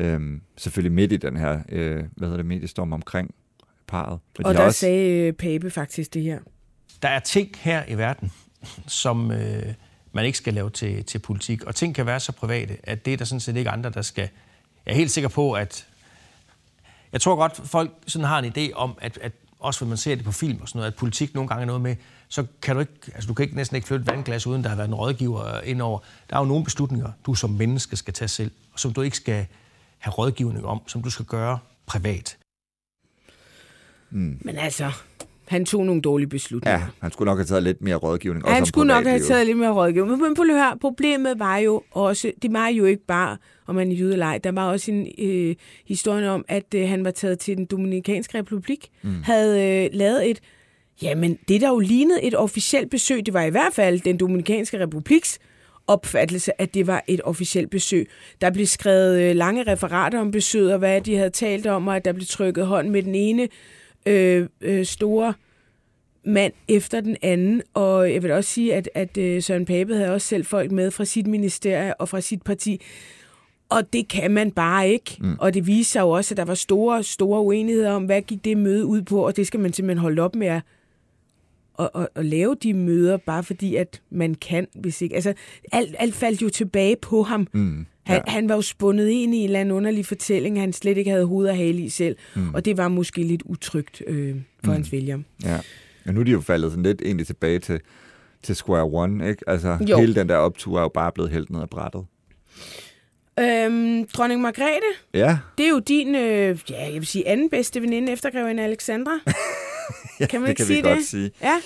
[0.00, 0.20] øh,
[0.56, 3.34] selvfølgelig midt i den her, øh, hvad hedder det, mediestorm omkring
[3.86, 4.12] parret.
[4.12, 4.78] Og, og de der også...
[4.78, 6.38] sagde øh, Pape faktisk det her.
[7.02, 8.32] Der er ting her i verden,
[8.86, 9.30] som...
[9.30, 9.74] Øh
[10.16, 11.64] man ikke skal lave til, til politik.
[11.64, 14.02] Og ting kan være så private, at det er der sådan set ikke andre, der
[14.02, 14.28] skal...
[14.86, 15.86] Jeg er helt sikker på, at...
[17.12, 20.14] Jeg tror godt, folk sådan har en idé om, at, at også når man ser
[20.14, 21.96] det på film og sådan noget, at politik nogle gange er noget med,
[22.28, 24.76] så kan du ikke, altså du kan ikke næsten ikke flytte vandglas, uden der har
[24.76, 25.98] været en rådgiver indover.
[26.30, 29.16] Der er jo nogle beslutninger, du som menneske skal tage selv, og som du ikke
[29.16, 29.46] skal
[29.98, 32.36] have rådgivning om, som du skal gøre privat.
[34.10, 34.38] Mm.
[34.44, 34.92] Men altså,
[35.48, 36.78] han tog nogle dårlige beslutninger.
[36.78, 38.46] Ja, han skulle nok have taget lidt mere rådgivning.
[38.46, 40.20] Ja, han skulle nok have taget lidt mere rådgivning.
[40.20, 43.92] Men prøv at høre, problemet var jo også, det var jo ikke bare, om man
[43.92, 44.38] er jødelej.
[44.38, 45.54] Der var også en øh,
[45.86, 49.22] historie om, at øh, han var taget til den Dominikanske Republik, mm.
[49.22, 50.40] havde øh, lavet et,
[51.02, 54.80] jamen det der jo lignede et officielt besøg, det var i hvert fald den Dominikanske
[54.80, 55.38] Republiks
[55.86, 58.08] opfattelse, at det var et officielt besøg.
[58.40, 61.96] Der blev skrevet øh, lange referater om besøget, og hvad de havde talt om, og
[61.96, 63.48] at der blev trykket hånd med den ene
[64.06, 65.34] øh, øh, store
[66.24, 70.12] mand efter den anden, og jeg vil også sige, at, at øh, Søren Pape havde
[70.12, 72.80] også selv folk med fra sit ministerie og fra sit parti,
[73.68, 75.16] og det kan man bare ikke.
[75.20, 75.36] Mm.
[75.38, 78.44] Og det viser sig jo også, at der var store, store uenigheder om, hvad gik
[78.44, 80.62] det møde ud på, og det skal man simpelthen holde op med at,
[81.78, 85.14] at, at, at lave de møder, bare fordi, at man kan, hvis ikke...
[85.14, 85.34] Altså,
[85.72, 87.46] alt, alt faldt jo tilbage på ham.
[87.52, 87.86] Mm.
[88.06, 88.32] Han, ja.
[88.32, 91.24] han var jo spundet ind i en eller anden underlig fortælling, han slet ikke havde
[91.26, 92.16] hoved og hale i selv.
[92.34, 92.54] Mm.
[92.54, 94.72] Og det var måske lidt utrygt øh, for mm.
[94.72, 95.18] hans vælger.
[95.44, 95.58] Ja.
[96.06, 97.80] Og nu er de jo faldet sådan lidt egentlig tilbage til,
[98.42, 99.42] til square one, ikke?
[99.46, 99.98] Altså, jo.
[99.98, 102.04] hele den der optur er jo bare blevet hældt ned af brættet.
[103.40, 104.80] Øhm, dronning Margrethe,
[105.14, 108.62] Ja, det er jo din, øh, ja, jeg vil sige, anden bedste veninde efter grevinde
[108.62, 109.20] Alexandra.
[110.20, 111.06] ja Kan man det ikke kan sige vi godt det?
[111.06, 111.30] sige.
[111.42, 111.60] Ja,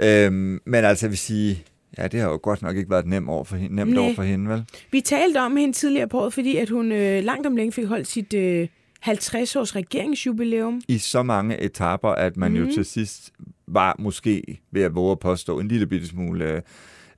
[0.00, 1.64] Øhm, men altså, jeg vil sige,
[1.98, 4.04] ja, det har jo godt nok ikke været nem over for hende, nemt Nej.
[4.04, 4.64] over for hende, vel?
[4.92, 7.86] vi talte om hende tidligere på året, fordi at hun øh, langt om længe fik
[7.86, 8.68] holdt sit øh,
[9.06, 10.82] 50-års regeringsjubilæum.
[10.88, 12.56] I så mange etaper, at man mm.
[12.56, 13.32] jo til sidst
[13.66, 16.62] var måske ved at våge at påstå en lille bitte smule øh,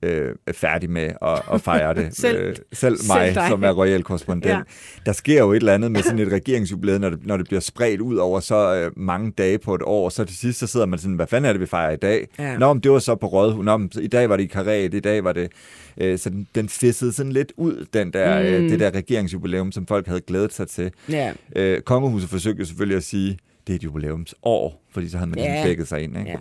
[0.02, 2.16] øh, færdig med at, at fejre det.
[2.16, 3.46] Selv- øh, selv selv mig, dig.
[3.48, 4.52] som er royal korrespondent.
[4.52, 4.60] Ja.
[5.06, 7.60] Der sker jo et eller andet med sådan et regeringsjubilæum, når det, når det bliver
[7.60, 10.08] spredt ud over så øh, mange dage på et år.
[10.08, 12.28] Så til sidst, så sidder man sådan, hvad fanden er det, vi fejrer i dag?
[12.38, 12.56] Ja.
[12.58, 13.64] Nå, men det var så på Rådhus.
[13.64, 15.52] Nå, men i dag var det i Karret, i dag var det...
[16.00, 18.46] Øh, så den, den fissede sådan lidt ud, den der, mm.
[18.46, 20.90] øh, det der regeringsjubilæum, som folk havde glædet sig til.
[21.08, 25.38] Ja, Øh, kongehuset forsøgte selvfølgelig at sige, det er et jubilæumsår, fordi så havde man
[25.38, 25.54] Ja.
[25.60, 25.68] ja.
[25.68, 26.18] dækket sig ind.
[26.18, 26.30] Ikke?
[26.30, 26.36] ja.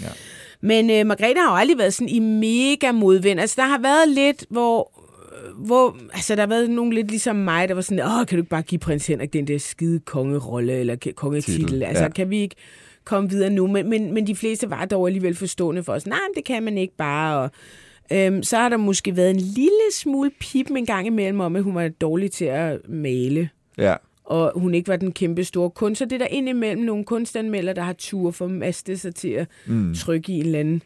[0.00, 0.06] Ja.
[0.60, 3.40] Men øh, Margrethe har jo aldrig været sådan i mega modvind.
[3.40, 4.92] Altså, der har været lidt, hvor,
[5.32, 8.38] øh, hvor altså, der har været nogen lidt ligesom mig, der var sådan, åh, kan
[8.38, 11.64] du ikke bare give prins Henrik den der skide kongerolle, eller kongetitel?
[11.64, 12.10] Titel, Altså, ja.
[12.10, 12.56] kan vi ikke
[13.04, 13.66] komme videre nu?
[13.66, 16.06] Men, men, men de fleste var dog alligevel forstående for os.
[16.06, 17.38] Nej, men det kan man ikke bare.
[17.38, 17.50] Og,
[18.12, 21.62] øhm, så har der måske været en lille smule pip en gang imellem om, at
[21.62, 23.94] hun var dårlig til at male ja.
[24.30, 25.98] Og hun ikke var den kæmpe store kunst.
[25.98, 29.48] Så det er der indimellem nogle kunstanmeldere, der har tur for maste sig til at
[29.66, 29.94] mm.
[29.94, 30.82] trykke i en eller anden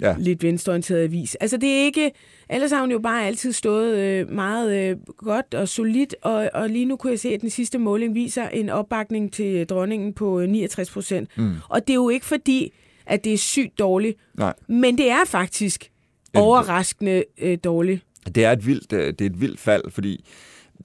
[0.00, 0.14] Ja.
[0.18, 1.34] lidt venstreorienteret avis.
[1.34, 2.12] Altså det er ikke...
[2.50, 6.68] Ellers har hun jo bare altid stået øh, meget øh, godt og solidt, og, og
[6.70, 10.40] lige nu kunne jeg se, at den sidste måling viser en opbakning til dronningen på
[10.40, 11.28] øh, 69 procent.
[11.36, 11.54] Mm.
[11.68, 12.72] Og det er jo ikke fordi,
[13.06, 14.54] at det er sygt dårligt, Nej.
[14.68, 15.90] men det er faktisk
[16.34, 18.02] overraskende øh, dårligt.
[18.34, 20.24] Det er et vildt, øh, det er et vildt fald, fordi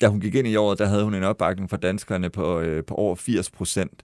[0.01, 2.83] da hun gik ind i året, der havde hun en opbakning fra danskerne på, øh,
[2.83, 4.03] på over 80 procent.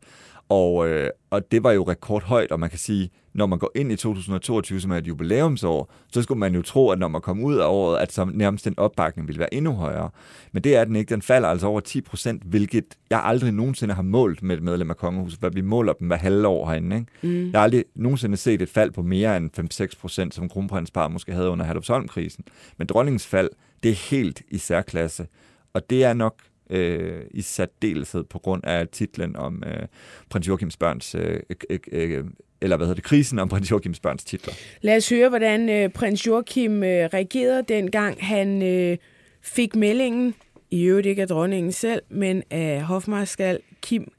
[0.50, 3.92] Og, øh, og det var jo rekordhøjt, og man kan sige, når man går ind
[3.92, 7.44] i 2022, som er et jubilæumsår, så skulle man jo tro, at når man kom
[7.44, 10.10] ud af året, at så nærmest den opbakning ville være endnu højere.
[10.52, 11.10] Men det er den ikke.
[11.10, 14.90] Den falder altså over 10 procent, hvilket jeg aldrig nogensinde har målt med et medlem
[14.90, 16.96] af kongehuset, hvad vi måler dem hver halve år herinde.
[16.96, 17.08] Ikke?
[17.38, 17.52] Mm.
[17.52, 21.34] Jeg har aldrig nogensinde set et fald på mere end 5-6 procent, som kronprinsparet måske
[21.34, 22.44] havde under Herlufsholm-krisen.
[22.78, 23.50] Men dronningens fald,
[23.84, 25.28] det er helt i særklasse.
[25.74, 29.88] Og det er nok øh, i særdeleshed på grund af titlen om øh,
[30.30, 32.26] prins Joachims børns, øh, øh, øh,
[32.62, 34.54] eller hvad hedder det, krisen om prins Joachims børns titler.
[34.82, 38.98] Lad os høre, hvordan øh, prins Joachim øh, reagerede dengang han øh,
[39.42, 40.36] fik meldingen,
[40.72, 44.12] i øvrigt ikke af dronningen selv, men af hofmarskal Kim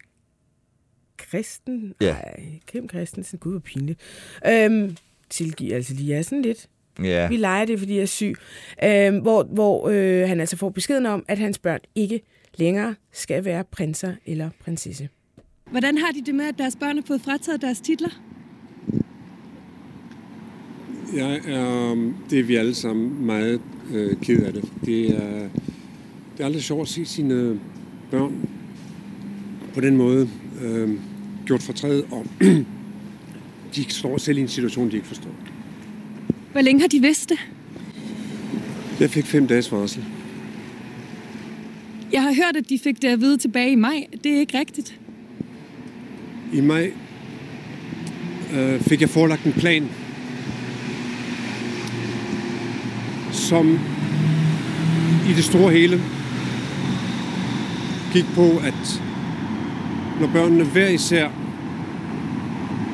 [1.29, 1.95] Christen.
[2.01, 2.13] Ja.
[2.13, 4.01] Ej, Kim Christensen, gud hvor pinligt.
[4.47, 4.97] Øhm,
[5.31, 6.69] tilgiv altså lige er sådan lidt.
[7.03, 8.35] Ja, Vi leger det, fordi jeg er syg.
[8.85, 12.21] Øhm, hvor hvor øh, han altså får beskeden om, at hans børn ikke
[12.59, 15.09] længere skal være prinser eller prinsesse.
[15.71, 18.21] Hvordan har de det med, at deres børn har fået frataget deres titler?
[21.17, 23.61] Jeg er, øhm, det er vi alle sammen meget
[23.93, 24.65] øh, ked af det.
[24.85, 25.49] Det er,
[26.33, 27.61] det er aldrig sjovt at se sine
[28.11, 28.49] børn
[29.75, 30.29] på den måde
[30.63, 30.91] øh,
[31.47, 32.27] gjort fortræd, og
[33.75, 35.35] de står selv i en situation, de ikke forstår.
[36.53, 37.39] Hvor længe har de vidst det?
[39.01, 40.05] Jeg fik fem dages varsel.
[42.13, 44.07] Jeg har hørt, at de fik det at vide tilbage i maj.
[44.25, 44.99] Det er ikke rigtigt.
[46.53, 46.93] I maj
[48.55, 49.89] øh, fik jeg forelagt en plan,
[53.33, 53.79] som
[55.31, 56.01] i det store hele
[58.13, 59.03] gik på, at
[60.21, 61.29] når børnene hver især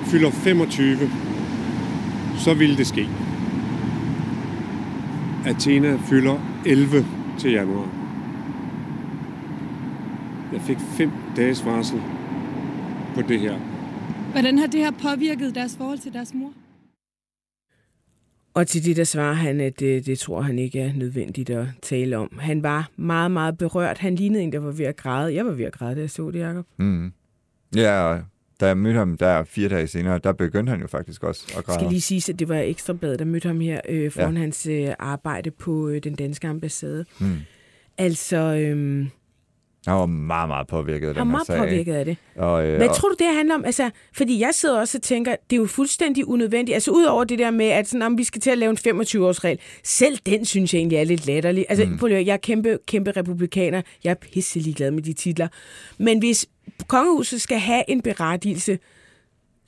[0.07, 1.11] fylder 25,
[2.39, 3.09] så ville det ske.
[5.47, 7.07] Athena fylder 11
[7.39, 7.89] til januar.
[10.53, 12.01] Jeg fik fem dages varsel
[13.15, 13.59] på det her.
[14.33, 16.53] Hvordan har det her påvirket deres forhold til deres mor?
[18.55, 21.67] Og til det der svarer han, at det, det tror han ikke er nødvendigt at
[21.83, 22.39] tale om.
[22.41, 23.99] Han var meget, meget berørt.
[23.99, 25.35] Han lignede en, der var ved at græde.
[25.35, 26.67] Jeg var ved at græde, da jeg så det, Jacob.
[26.79, 27.13] mm.
[27.77, 28.19] ja
[28.61, 31.55] da jeg mødte ham der fire dage senere, der begyndte han jo faktisk også at
[31.57, 31.79] Jeg græde.
[31.79, 34.41] skal lige sige, at det var Ekstrabladet, der mødte ham her øh, foran ja.
[34.41, 37.05] Hans øh, arbejde på øh, den danske ambassade.
[37.21, 37.37] Mm.
[37.99, 39.07] Altså, øh,
[39.87, 41.59] Han var meget, meget påvirket af den her meget sag.
[41.59, 42.17] påvirket af det.
[42.37, 43.65] Og, øh, Hvad tror du, det handler om?
[43.65, 46.75] Altså, fordi jeg sidder også og tænker, det er jo fuldstændig unødvendigt.
[46.75, 49.59] Altså, udover det der med, at sådan, om vi skal til at lave en 25-årsregel,
[49.85, 51.67] selv den synes jeg egentlig er lidt latterlig.
[51.69, 52.11] Altså, mm.
[52.11, 53.83] jeg er kæmpe, kæmpe republikaner.
[54.05, 55.49] Jeg er pisselig glad med de titler.
[55.99, 56.47] Men hvis
[56.89, 58.79] kongehuset skal have en berettigelse,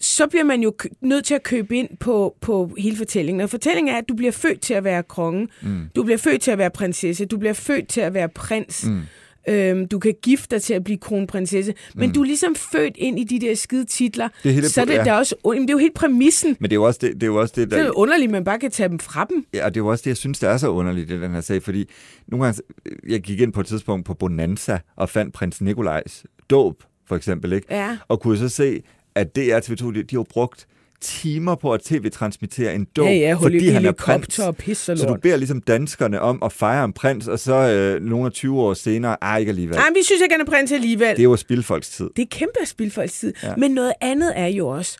[0.01, 3.41] så bliver man jo nødt til at købe ind på, på hele fortællingen.
[3.41, 5.49] Og fortællingen er, at du bliver født til at være konge.
[5.63, 5.81] Mm.
[5.97, 7.25] Du bliver født til at være prinsesse.
[7.25, 8.87] Du bliver født til at være prins.
[8.87, 9.01] Mm.
[9.49, 11.75] Øhm, du kan gifte dig til at blive kronprinsesse.
[11.95, 12.15] Men Mm.
[12.15, 14.29] du er ligesom født ind i de der skide titler.
[14.43, 15.05] Det hele- så det, ja.
[15.05, 16.57] der er også, jamen, det er jo helt præmissen.
[16.61, 17.87] Men det er jo også det, det, er jo også det Det er der...
[17.87, 19.47] jo underligt, at man bare kan tage dem fra dem.
[19.55, 21.31] Ja, og det er jo også det, jeg synes, der er så underligt i den
[21.31, 21.85] her sag, fordi
[22.29, 22.63] nogle gange,
[23.09, 27.53] jeg gik ind på et tidspunkt på Bonanza og fandt prins Nikolajs dåb, for eksempel,
[27.53, 27.67] ikke?
[27.71, 27.97] Ja.
[28.09, 28.83] Og kunne så se,
[29.15, 30.67] at DR TV2, de, de har brugt
[31.01, 34.39] timer på at tv-transmittere en dåb, Ja, ja, fordi han er prins.
[34.39, 37.55] og pis og Så du beder ligesom danskerne om at fejre en prins, og så
[37.55, 39.77] øh, nogle af 20 år senere, ej, ikke alligevel.
[39.77, 41.09] Nej, vi synes ikke, han er prins alligevel.
[41.11, 42.11] Det er jo at spilde folks tid.
[42.17, 43.33] Det er kæmpe spildfolkstid.
[43.43, 43.49] Ja.
[43.49, 43.55] Ja.
[43.57, 44.99] Men noget andet er jo også,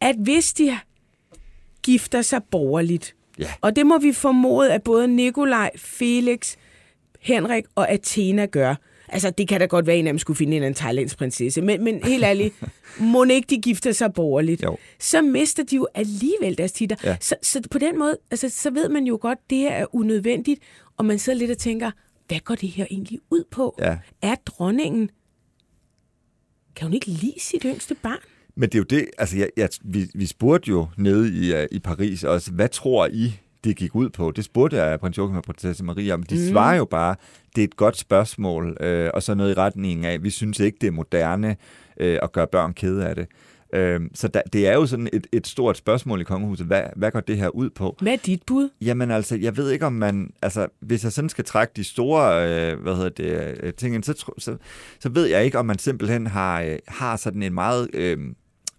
[0.00, 0.78] at hvis de
[1.82, 3.48] gifter sig borgerligt, Ja.
[3.60, 6.56] og det må vi formode, at både Nikolaj, Felix,
[7.20, 8.74] Henrik og Athena gør.
[9.08, 10.78] Altså, det kan da godt være, at en af dem skulle finde en eller anden
[10.78, 12.54] thailandsk prinsesse, men, men helt ærligt,
[13.12, 14.76] må ikke de gifter sig borgerligt, Jo.
[15.00, 16.96] så mister de jo alligevel deres titler.
[17.04, 17.16] Ja.
[17.20, 19.94] Så, så på den måde, altså, så ved man jo godt, at det her er
[19.94, 20.60] unødvendigt,
[20.96, 21.90] og man sidder lidt og tænker,
[22.28, 23.74] hvad går det her egentlig ud på?
[23.78, 23.98] Ja.
[24.22, 25.10] Er dronningen,
[26.76, 28.18] kan hun ikke lide sit yngste barn?
[28.56, 31.64] Men det er jo det, altså jeg, jeg, vi, vi spurgte jo nede i, uh,
[31.72, 34.30] i Paris også, hvad tror I, det gik ud på?
[34.30, 36.22] Det spurgte jeg prins Joachim og prinsesse Maria om.
[36.22, 36.40] De Mm.
[36.50, 37.16] svarer jo bare,
[37.56, 40.78] det er et godt spørgsmål, øh, og så noget i retning af, vi synes ikke,
[40.80, 41.56] det er moderne
[42.00, 43.26] øh, at gøre børn kede af det.
[43.74, 46.66] Øh, så der, det er jo sådan et, et stort spørgsmål i kongehuset.
[46.66, 47.96] Hvad, hvad går det her ud på?
[48.00, 48.68] Hvad er dit bud?
[48.80, 52.48] Jamen altså, jeg ved ikke om man, altså hvis jeg sådan skal trække de store,
[52.72, 54.56] øh, hvad hedder det, øh, ting, så, så,
[55.00, 58.18] så ved jeg ikke, om man simpelthen har, øh, har sådan en meget øh,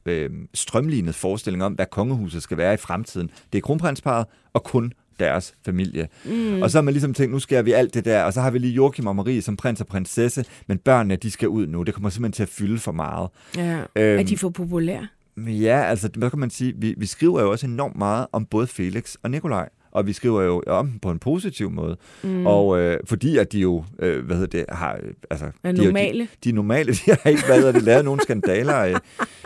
[0.05, 3.29] øh, strømlignet forestilling om, hvad kongehuset skal være i fremtiden.
[3.53, 6.07] Det er kronprinsparet og kun deres familie.
[6.25, 6.61] Mm.
[6.61, 8.51] Og så har man ligesom tænkt, nu skal vi alt det der, og så har
[8.51, 11.83] vi lige Joachim og Marie som prins og prinsesse, men børnene, de skal ud nu.
[11.83, 13.29] Det kommer simpelthen til at fylde for meget.
[13.57, 13.77] Ja.
[13.77, 14.19] Øhm.
[14.19, 15.07] er de for populære?
[15.37, 16.73] Ja, altså, hvad kan man sige?
[16.77, 19.69] Vi, vi skriver jo også enormt meget om både Felix og Nikolaj.
[19.95, 21.97] Og vi skriver jo om på en positiv måde.
[22.23, 22.45] Mm.
[22.47, 24.93] Og øh, fordi at de jo, øh, hvad hedder det, har...
[25.03, 26.19] øh, Altså, Er de, jo- normale.
[26.23, 26.93] De, de er normale.
[27.05, 28.79] De har ikke hvad hedder det, lavet nogen skandaler.
[28.81, 28.95] Øh,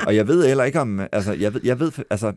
[0.06, 1.00] og jeg ved heller ikke om...
[1.12, 2.34] Altså, jeg ved, jeg ved altså,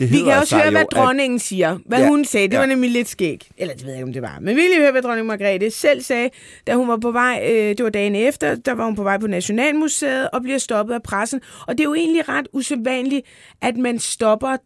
[0.00, 1.78] det Vi kan også høre, hvad at- dronningen siger.
[1.86, 2.58] Hvad Ja, hun sagde, det ja.
[2.58, 3.48] var nemlig lidt skæg.
[3.58, 4.38] Eller det ved jeg ikke, om det var.
[4.40, 6.30] Men vi lige høre, hvad dronning Margrethe selv sagde,
[6.66, 9.18] da hun var på vej, øh, det var dagen efter, der var hun på vej
[9.18, 11.40] på Nationalmuseet og bliver stoppet af pressen.
[11.66, 13.26] Og det er jo egentlig ret usædvanligt,
[13.62, 14.56] at man stopper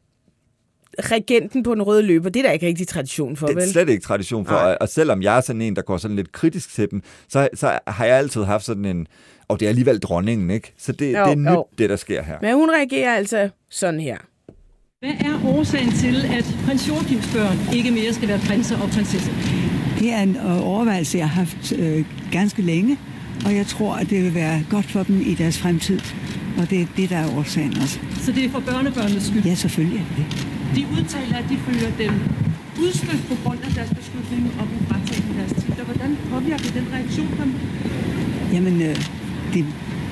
[0.99, 2.29] regenten på den røde løber.
[2.29, 3.71] Det er der ikke rigtig tradition for, Det er vel?
[3.71, 4.63] slet ikke tradition for, Nej.
[4.71, 7.49] og, og selvom jeg er sådan en, der går sådan lidt kritisk til dem, så,
[7.55, 9.07] så har jeg altid haft sådan en,
[9.49, 10.73] og det er alligevel dronningen, ikke?
[10.79, 11.67] Så det, Jo, det er nyt, jo.
[11.79, 12.35] det der sker her.
[12.43, 14.17] Men hun reagerer altså sådan her.
[15.01, 19.33] Hvad er årsagen til, at prins Joachims børn ikke mere skal være prinser og prinsesser?
[19.99, 22.99] Det er en øh, overvejelse, jeg har haft øh, ganske længe,
[23.47, 26.01] og jeg tror, at det vil være godt for dem i deres fremtid.
[26.59, 27.99] Og det er det, der er årsagen også.
[28.21, 29.45] Så det er for børnebørnenes skyld?
[29.45, 30.49] Ja, selvfølgelig er det.
[30.77, 32.13] De udtaler, at de føler dem
[32.83, 35.85] udstødt på grund af deres beslutning om at fratage dem deres titler.
[35.85, 37.51] Hvordan påvirker den reaktion dem?
[38.55, 38.97] Jamen, øh,
[39.55, 39.65] det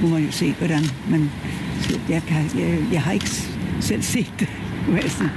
[0.03, 1.31] må man jo se, hvordan man...
[2.09, 3.31] Jeg, kan, jeg, jeg har ikke
[3.81, 4.49] selv set det,
[4.89, 5.31] må jeg sige.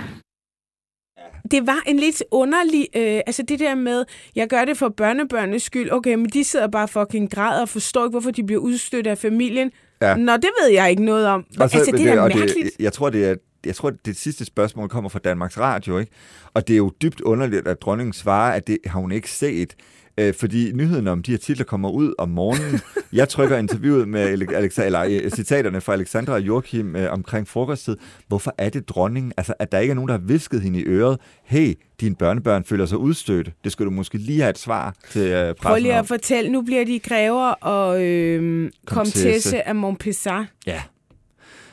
[1.52, 4.06] det var en lidt underlig, øh, altså det der med,
[4.36, 8.04] jeg gør det for børnebørnenes skyld, okay, men de sidder bare fucking græder og forstår
[8.06, 9.72] ikke, hvorfor de bliver udstødt af familien.
[10.02, 10.16] Ja.
[10.16, 11.46] Nå, det ved jeg ikke noget om.
[11.60, 12.54] Og så- altså, det er da og mærkeligt.
[12.78, 16.12] Det, jeg tror, det er jeg tror, det sidste spørgsmål kommer fra Danmarks Radio, ikke?
[16.54, 19.76] Og det er jo dybt underligt, at dronningen svarer, at det har hun ikke set.
[20.20, 22.80] Øh, fordi nyheden om de her titler kommer ud om morgenen.
[23.14, 24.22] Jeg trykker interviewet med
[24.54, 27.98] Alexa, eller, øh, citaterne fra Alexandra og Joachim øh, omkring frokosttid.
[28.28, 29.32] Hvorfor er det dronningen?
[29.38, 31.18] Altså, at der ikke er nogen, der har visket hende i øret.
[31.44, 33.52] Hey, dine børnebørn føler sig udstødt.
[33.64, 36.52] Det skulle du måske lige have et svar til øh, pressen Prøv lige at fortælle,
[36.52, 39.24] nu bliver de grever og øh, Komtesse.
[39.24, 40.48] komtesse af Montpessar.
[40.68, 40.82] Ja.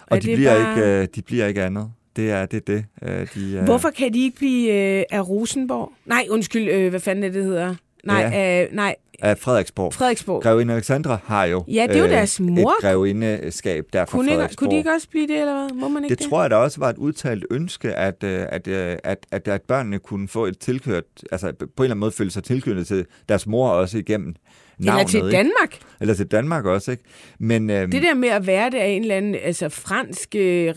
[0.06, 1.90] Og de bliver, bare- ikke, øh, de bliver ikke andet.
[2.16, 2.66] Det er det.
[2.66, 2.84] Det.
[3.02, 5.92] Øh, de, øh, Hvorfor kan de ikke blive øh, af Rosenborg?
[6.06, 7.74] Nej, undskyld, øh, hvad fanden er det, det hedder?
[8.06, 8.62] Nej, Ja.
[8.64, 9.94] øh, nej, Af Frederiksborg.
[9.94, 10.42] Frederiksborg.
[10.42, 12.70] Grevinde Alexandra har jo øh, Ja, det er jo deres mor.
[12.70, 14.58] et grevindeskab der fra Kunne, ikke, Frederiksborg.
[14.58, 15.76] kunne de ikke også blive det, eller hvad?
[15.80, 16.28] Må man ikke det, det?
[16.28, 19.62] tror jeg da også var et udtalt ønske, at, øh, at, øh, at, at, at
[19.62, 23.06] børnene kunne få et tilkørt, altså på en eller anden måde føle sig tilknyttet til
[23.28, 24.34] deres mor også igennem
[24.78, 25.00] navnet.
[25.00, 25.30] Eller til ikke?
[25.36, 25.78] Danmark.
[26.00, 27.02] Eller til Danmark også, ikke?
[27.40, 30.74] Men, øhm, Det der med at være det af en eller anden altså fransk øh,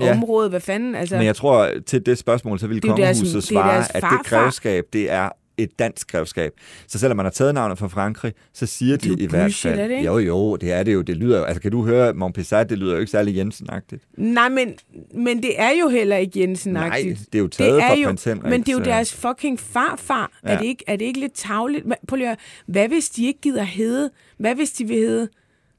[0.00, 0.10] Ja.
[0.12, 0.94] område, hvad fanden?
[0.94, 3.74] Altså, men jeg tror, til det spørgsmål, så vil Det deres- kongehuset det er svare,
[3.74, 6.52] deres at det grevskab, det er et dansk grevskab.
[6.86, 9.30] Så selvom man har taget navnet fra Frankrig, så siger Det er de jo i
[9.30, 9.78] hvert fald...
[9.78, 10.06] er det ikke?
[10.06, 11.02] Jo, jo, det er det jo.
[11.02, 11.44] Det lyder jo...
[11.44, 12.70] Altså, kan du høre Montpessat?
[12.70, 14.08] Det lyder jo ikke særlig Jensen-agtigt.
[14.16, 14.74] Nej, men,
[15.14, 18.50] men det er jo heller ikke jensen Nej, det er jo taget fra prins Henrik,
[18.50, 20.30] Men det er jo så- deres fucking farfar.
[20.44, 20.48] Ja.
[20.48, 21.86] Er, det ikke, er det ikke lidt tavligt?
[22.08, 22.38] Prøv lige at.
[22.66, 24.10] Hvad hvis de ikke gider hedde?
[24.38, 25.28] Hvad hvis de vil hedde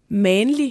[0.10, 0.70] Manly?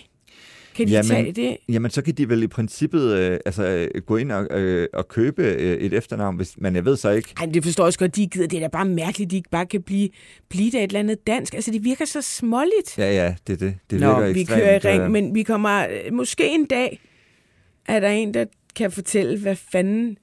[0.78, 1.56] Kan de jamen, tage det?
[1.68, 5.08] Jamen, så kan de vel i princippet øh, altså, øh, gå ind og, øh, og
[5.08, 7.28] købe øh, et efternavn, hvis, men jeg ved så ikke...
[7.40, 8.46] Ej, det forstår jeg også godt, de gider.
[8.46, 10.08] Det er da bare mærkeligt, de ikke bare kan blive,
[10.48, 11.54] blive der et eller andet dansk.
[11.54, 12.98] Altså, det virker så småligt.
[12.98, 13.74] Ja, ja, det er det.
[13.90, 15.86] Det Nå, virker vi ekstremt, kører i ring, øh, men vi kommer...
[15.86, 17.00] øh, Måske en dag
[17.88, 18.44] er der en, der
[18.76, 20.18] kan fortælle, hvad fanden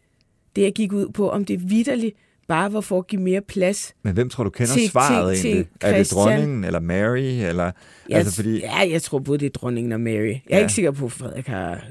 [0.55, 2.15] det jeg gik ud på, om det vidderligt
[2.47, 3.93] bare var for at give mere plads.
[4.03, 5.67] Men hvem tror du kender til- svaret til- egentlig?
[5.81, 7.71] til er det dronningen, eller Mary, eller...
[8.09, 8.59] Jeg, altså, fordi...
[8.59, 10.13] Ja, jeg tror både det er dronningen og Mary.
[10.13, 10.61] Jeg er Ja.
[10.61, 11.81] ikke sikker på, at Frederik har...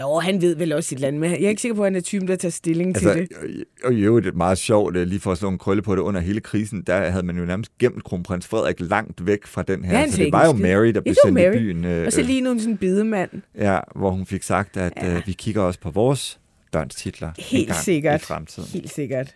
[0.00, 1.96] Jo, han ved vel også sit land, men jeg er ikke sikker på, at han
[1.96, 3.64] er typen, der tager stilling Altså, til det.
[3.84, 5.94] og i øvrigt, det er meget sjovt, øh, lige for at slå en krølle på
[5.96, 9.62] det, under hele krisen, der havde man jo nærmest gemt kronprins Frederik langt væk fra
[9.62, 9.98] den her.
[9.98, 10.52] Ja, så sagde det var jo.
[10.52, 11.52] Mary, der blev sendt i Mary.
[11.56, 11.84] byen.
[11.84, 13.30] øh, Og så lige nu sådan en bedemand.
[13.58, 15.14] Ja, hvor hun fik sagt, at ja.
[15.16, 16.38] øh, vi kigger også på vores
[16.72, 18.22] børns titler Helt sikkert.
[18.22, 18.68] i fremtiden.
[18.72, 19.34] Helt sikkert.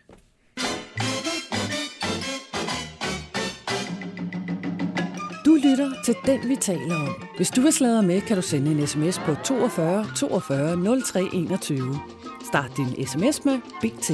[5.56, 7.26] Du lytter til Den, vi taler om.
[7.36, 11.98] Hvis du vil sladre med, kan du sende en sms på 42 42 03 21.
[12.48, 14.10] Start din sms med BT.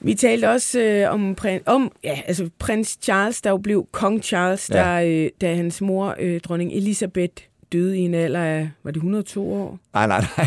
[0.00, 4.22] Vi talte også øh, om, prin, om ja, altså, prins Charles, der jo blev kong
[4.22, 4.74] Charles, ja.
[4.74, 8.96] der, øh, da hans mor, øh, dronning Elisabeth, døde i en alder af, var det
[8.96, 9.78] 102 år?
[9.94, 10.46] Nej, nej, nej.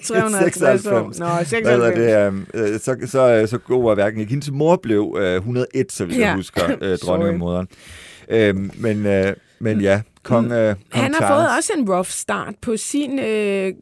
[0.04, 1.00] 350 år.
[1.06, 1.62] Nå, 96.
[1.62, 4.30] Hvad hedder det, øh, så, så, så god var hverken ikke.
[4.30, 6.34] Hendes mor blev øh, 101, så vidt jeg Ja.
[6.36, 7.16] husker, øh, Sorry.
[7.18, 7.68] dronningemoderen.
[8.28, 11.28] Øhm, men, øh, men ja, kong, øh, kong Han har Charles.
[11.48, 13.72] fået også en rough start på sin øh,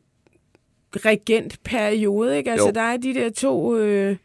[0.96, 2.50] regentperiode, ikke?
[2.50, 2.72] Altså, Jo.
[2.72, 3.76] der er de der to...
[3.78, 4.16] Øh,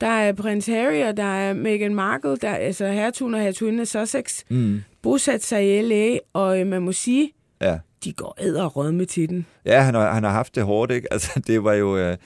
[0.00, 3.80] der er prins Harry, og der er Meghan Markle, der er altså hertugen og hertuginden
[3.80, 4.80] af Sussex, Mm.
[5.02, 7.78] Bosat sig i L.A., og øh, man må sige, Ja.
[8.04, 9.46] de går æder og rødme til den.
[9.66, 11.08] Ja, han har, han har haft det hårdt, ikke?
[11.12, 11.96] Altså, det var jo...
[11.96, 12.16] Øh,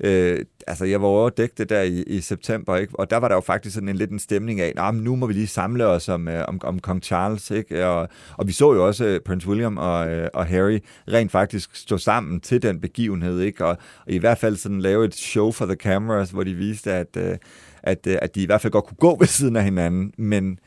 [0.00, 3.00] øh, altså, jeg var over der i, i september, ikke?
[3.00, 5.16] Og der var der jo faktisk sådan en lidt en stemning af, nah, men nu
[5.16, 7.86] må vi lige samle os om, øh, om, om kong Charles, ikke?
[7.86, 10.78] Og, og vi så jo også øh, Prince William og, øh, og Harry
[11.12, 13.64] rent faktisk stå sammen til den begivenhed, ikke?
[13.64, 16.92] Og, og i hvert fald sådan lave et show for the cameras, hvor de viste,
[16.92, 17.36] at, øh,
[17.82, 20.58] at, øh, at de i hvert fald godt kunne gå ved siden af hinanden, men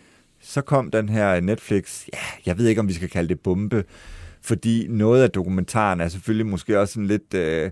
[0.41, 3.83] så kom den her Netflix, ja, jeg ved ikke, om vi skal kalde det bombe,
[4.41, 7.71] fordi noget af dokumentaren er selvfølgelig måske også sådan lidt, øh,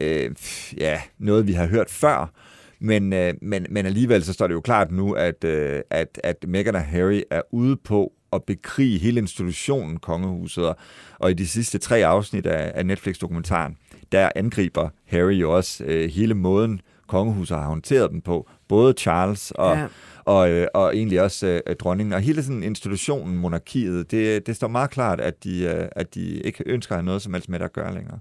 [0.00, 0.30] øh,
[0.76, 2.32] ja, noget vi har hørt før,
[2.80, 6.44] men, øh, men, men alligevel så står det jo klart nu, at, øh, at, at
[6.48, 10.76] Meghan og Harry er ude på at bekrige hele institutionen kongehuset, og,
[11.18, 13.76] og i de sidste tre afsnit af, af Netflix-dokumentaren,
[14.12, 19.50] der angriber Harry jo også øh, hele måden, kongehuset har håndteret dem på, både Charles
[19.50, 19.86] og, Ja
[20.24, 22.12] og, øh, og egentlig også øh, dronningen.
[22.12, 26.40] Og hele sådan institutionen, monarkiet, det, det står meget klart, at de, øh, at de
[26.40, 28.18] ikke ønsker at have noget som helst med det at gøre længere.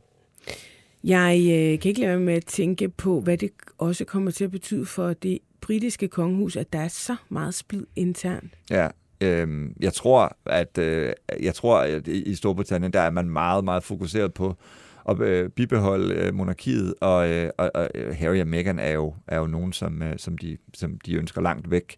[1.03, 4.43] Jeg øh, kan ikke lade være med at tænke på, hvad det også kommer til
[4.43, 8.53] at betyde for det britiske kongehus, at der er så meget splid internt.
[8.69, 8.87] Ja,
[9.21, 13.63] øhm, jeg tror, at øh, jeg tror, at i i Storbritannien, der er man meget,
[13.63, 14.55] meget fokuseret på
[15.09, 19.13] at øh, bibeholde øh, monarkiet, og, øh, og, og øh, Harry og Meghan er jo,
[19.27, 21.97] er jo nogen, som, øh, som, de, som de ønsker langt væk.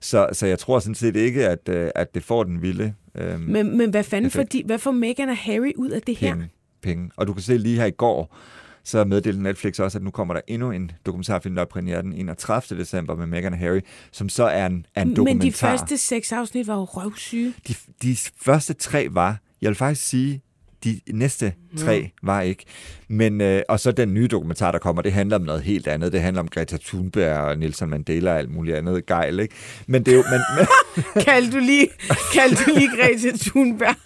[0.00, 3.40] Så, så jeg tror sådan set ikke, at, øh, at det får den vilde øh,
[3.40, 4.48] Men, men hvad fanden, effekt.
[4.48, 6.32] fordi, hvad får Meghan og Harry ud af det her?
[6.32, 6.48] penge,
[6.82, 7.10] penge.
[7.16, 8.36] Og du kan se lige her i går,
[8.84, 12.12] så meddelte Netflix også, at nu kommer der endnu en dokumentarfilm, der er premiere den
[12.12, 12.80] 31.
[12.80, 13.80] december med Meghan og Harry,
[14.12, 15.34] som så er en, er en dokumentar.
[15.34, 17.54] Men de første seks afsnit var jo røvsyge.
[17.68, 20.42] De, de første tre var, jeg vil faktisk sige,
[20.84, 22.64] de næste tre var ikke.
[23.08, 26.12] Men, øh, og så den nye dokumentar, der kommer, det handler om noget helt andet.
[26.12, 29.54] Det handler om Greta Thunberg og Nelson Mandela og alt muligt andet gejl, ikke?
[29.86, 30.24] Men det er jo...
[30.30, 30.66] Men, men,
[31.24, 31.88] Kald du lige,
[32.34, 33.96] kald du lige Greta Thunberg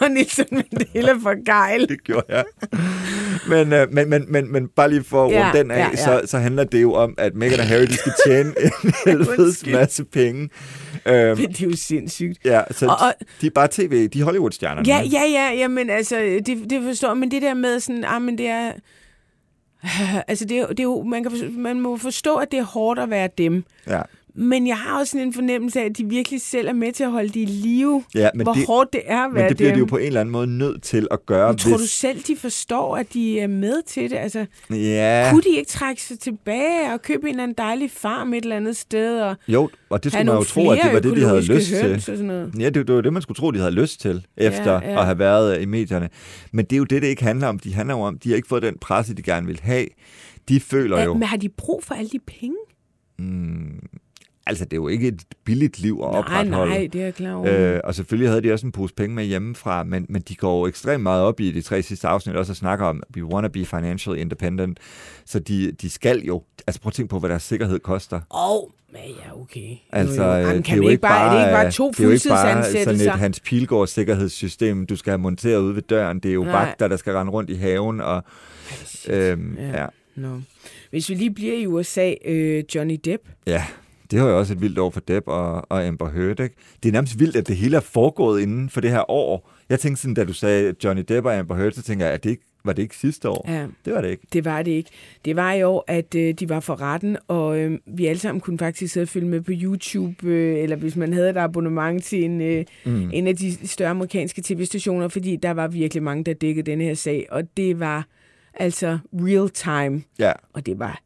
[0.00, 1.88] og Nelson Mandela for gejl.
[1.88, 2.44] det gjorde jeg.
[3.48, 5.88] Men, øh, men, men, men, men bare lige for at Ja, runde den af, ja,
[5.90, 5.96] ja.
[5.96, 9.66] Så, så handler det jo om, at Meghan og Harry, de skal tjene en helvedes
[9.66, 10.48] masse penge.
[11.06, 12.38] Øhm, Men det er jo sindssygt.
[12.44, 14.88] ja, så Og- og- de er bare tv, de er Hollywood-stjernerne.
[14.88, 18.22] Ja, ja, ja, ja, men altså, det, det forstår men det der med sådan, ah,
[18.22, 18.72] men det er,
[20.28, 23.00] altså det er, det er jo, man, kan, man må forstå, at det er hårdt
[23.00, 23.64] at være dem.
[23.86, 24.02] ja.
[24.40, 27.04] Men jeg har også sådan en fornemmelse af, at de virkelig selv er med til
[27.04, 28.04] at holde det i live.
[28.14, 29.74] Ja, men hvor det- hårdt det er at Men det bliver dem.
[29.74, 31.90] de jo på en eller anden måde nødt til at gøre, Men tror du hvis...
[31.90, 34.16] selv, de forstår, at de er med til det?
[34.16, 38.34] Altså, Ja, kunne de ikke trække sig tilbage og købe en eller anden dejlig farm
[38.34, 39.20] et eller andet sted?
[39.20, 41.68] Og jo, og det skulle man jo tro, at det var det, de havde lyst
[41.68, 41.94] til.
[41.94, 42.52] Og sådan noget.
[42.58, 44.98] Ja, det, det var det, man skulle tro, de havde lyst til, efter Ja, ja.
[45.00, 46.08] at have været i medierne.
[46.52, 47.58] Men det er jo det, det ikke handler om.
[47.58, 49.86] De handler jo om, de har ikke fået den presse, de gerne vil have.
[50.48, 51.14] De føler Ja, jo...
[51.14, 52.56] men har de brug for alle de penge?
[53.18, 53.78] Mm,
[54.48, 56.70] altså, det er jo ikke et billigt liv at Nej, opretholde.
[56.74, 57.74] nej, det er jeg klar over.
[57.74, 60.58] Øh, og selvfølgelig havde de også en pose penge med hjemmefra, men, men de går
[60.60, 63.44] jo ekstremt meget op i de tre sidste afsnit, også at snakke om, we want
[63.44, 64.78] to be financially independent.
[65.24, 68.20] Så de, de skal jo, altså prøv at tænke på, hvad deres sikkerhed koster.
[68.30, 69.76] Og, men ja, okay.
[69.92, 70.36] Altså, jo, jo.
[70.36, 72.08] øh, Jamen, det kan er jo ikke bare, er det ikke bare to det er
[72.08, 73.12] bare sådan fuldtidsansættelser?
[73.12, 76.18] et Hans Pilgaard sikkerhedssystem, du skal have monteret ude ved døren.
[76.20, 76.52] Det er jo Nej.
[76.64, 78.00] vagter, der skal rende rundt i haven.
[78.00, 78.24] Og,
[79.08, 79.80] øhm, ja.
[79.80, 79.86] Ja.
[80.16, 80.40] Nå.
[80.90, 83.22] Hvis vi lige bliver i USA, øh, Johnny Depp.
[83.46, 83.64] ja,
[84.10, 86.40] det var jo også et vildt år for Depp og, og Amber Heard.
[86.40, 86.54] Ikke?
[86.82, 89.50] Det er nærmest vildt, at det hele er foregået inden for det her år.
[89.68, 92.24] Jeg tænkte sådan, da du sagde Johnny Depp og Amber Heard, så tænker jeg, at
[92.24, 93.44] det ikke, var det ikke sidste år?
[93.48, 93.66] Ja.
[93.84, 94.26] Det var det ikke.
[94.32, 94.90] Det var det ikke.
[95.24, 98.40] Det var i år, at øh, de var for retten, og øh, vi alle sammen
[98.40, 102.04] kunne faktisk sidde og følge med på YouTube, øh, eller hvis man havde et abonnement
[102.04, 102.92] til en, øh, Mm.
[102.92, 103.10] mm.
[103.12, 106.94] en af de større amerikanske tv-stationer, fordi der var virkelig mange, der dækkede denne her
[106.94, 108.06] sag, og det var
[108.54, 110.32] altså real time, Ja.
[110.52, 111.00] og det var,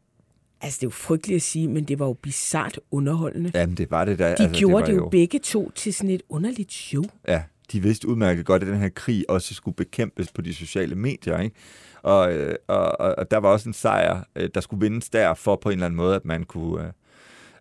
[0.63, 3.51] altså det er jo frygteligt at sige, men det var jo bizart underholdende.
[3.55, 4.35] Jamen, det var det der.
[4.35, 7.03] De altså, gjorde var det, jo begge to til sådan et underligt show.
[7.29, 7.43] Ja,
[7.73, 11.41] de vidste udmærket godt, at den her krig også skulle bekæmpes på de sociale medier,
[11.41, 11.57] ikke?
[12.03, 15.57] Og, øh, og, og, der var også en sejr, øh, der skulle vindes der, for
[15.57, 16.93] på en eller anden måde, at man kunne, øh,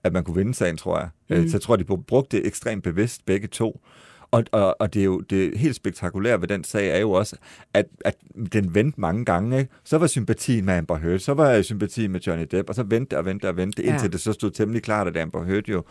[0.03, 1.09] at man kunne vinde sagen, tror jeg.
[1.29, 1.47] Mm.
[1.47, 3.81] Så jeg tror, de brugte det ekstremt bevidst, begge to.
[4.31, 7.35] Og, og, og det er jo det helt spektakulære ved den sag er jo også,
[7.73, 8.15] at, at
[8.53, 9.59] den vendte mange gange.
[9.59, 9.71] Ikke?
[9.83, 13.17] Så var sympatien med Amber Heard, så var sympatien med Johnny Depp, og så vendte
[13.17, 14.11] og vendte og vendte, indtil Ja.
[14.11, 15.83] det så stod temmelig klart, at Amber Heard jo,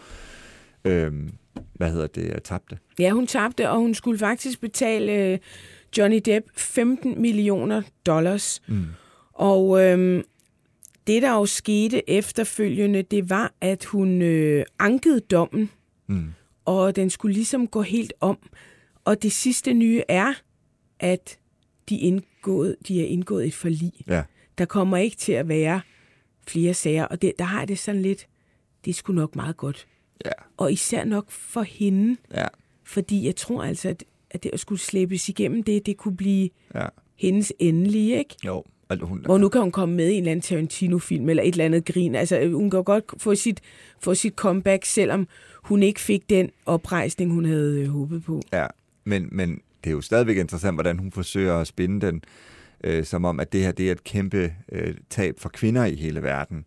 [0.85, 1.31] øhm,
[1.75, 2.79] hvad hedder det, tabte.
[2.99, 5.39] Ja, hun tabte, og hun skulle faktisk betale øh,
[5.99, 8.63] Johnny Depp 15 millioner dollars.
[8.69, 8.85] Mm.
[9.33, 10.23] Og øhm,
[11.07, 15.71] det, der jo skete efterfølgende, det var, at hun øh, ankede dommen,
[16.07, 16.25] Mm.
[16.79, 18.39] Og den skulle ligesom gå helt om.
[19.05, 20.33] Og det sidste nye er,
[21.01, 21.39] at
[21.89, 23.93] de, indgået, de er indgået et forlig.
[24.09, 24.23] Ja.
[24.59, 25.81] Der kommer ikke til at være
[26.49, 28.27] flere sager, og det, der har det sådan lidt,
[28.85, 29.87] det sgu nok meget godt.
[30.25, 30.31] Ja.
[30.57, 32.47] Og især nok for hende, Ja.
[32.85, 36.51] fordi jeg tror altså, at, at det at skulle slæbes igennem det, det kunne blive
[36.75, 36.87] Ja.
[37.17, 38.37] hendes endelige, ikke?
[38.47, 38.65] Jo.
[38.91, 41.53] Altså, hun, Hvor nu kan hun komme med i en eller anden Tarantino-film, eller et
[41.53, 42.15] eller andet grin.
[42.15, 43.61] Altså, øh, hun kan godt få sit,
[44.01, 45.29] få sit comeback, selvom
[45.63, 48.43] hun ikke fik den oprejsning, hun havde øh, håbet på.
[48.53, 48.67] Ja,
[49.05, 52.23] men, men det er jo stadigvæk interessant, hvordan hun forsøger at spinde den,
[52.85, 55.95] øh, som om, at det her det er et kæmpe øh, tab for kvinder i
[55.95, 56.65] hele verden.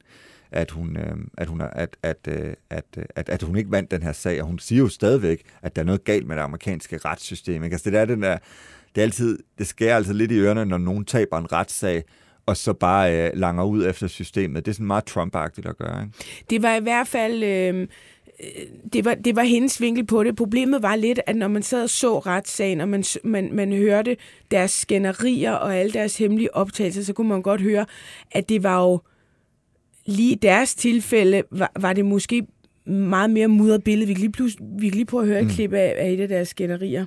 [0.51, 3.71] At hun, øh, at, hun er, at, at, øh, at, øh, at, at hun ikke
[3.71, 6.35] vandt den her sag, og hun siger jo stadigvæk, at der er noget galt med
[6.35, 7.63] det amerikanske retssystem.
[7.63, 7.73] Ikke?
[7.73, 8.37] Altså det er den der,
[8.95, 12.03] det er altid, det skærer altså lidt i ørerne, når nogen taber en retssag,
[12.45, 14.65] og så bare øh, langer ud efter systemet.
[14.65, 16.01] Det er sådan meget Trump-agtigt at gøre.
[16.03, 16.13] Ikke?
[16.49, 17.43] Det var i hvert fald...
[17.43, 17.87] Øh,
[18.93, 20.35] det var, det var hendes vinkel på det.
[20.35, 24.17] Problemet var lidt, at når man sad og så retssagen, og man, man, man hørte
[24.51, 27.85] deres skænderier og alle deres hemmelige optagelser, så kunne man godt høre,
[28.31, 28.99] at det var jo
[30.05, 32.47] lige i deres tilfælde, var, var det måske
[32.85, 34.07] meget mere mudret billede.
[34.07, 35.51] Vi kan lige, plus, vi kan lige prøve at høre et Mm.
[35.51, 37.05] klip af, af et af deres skænderier.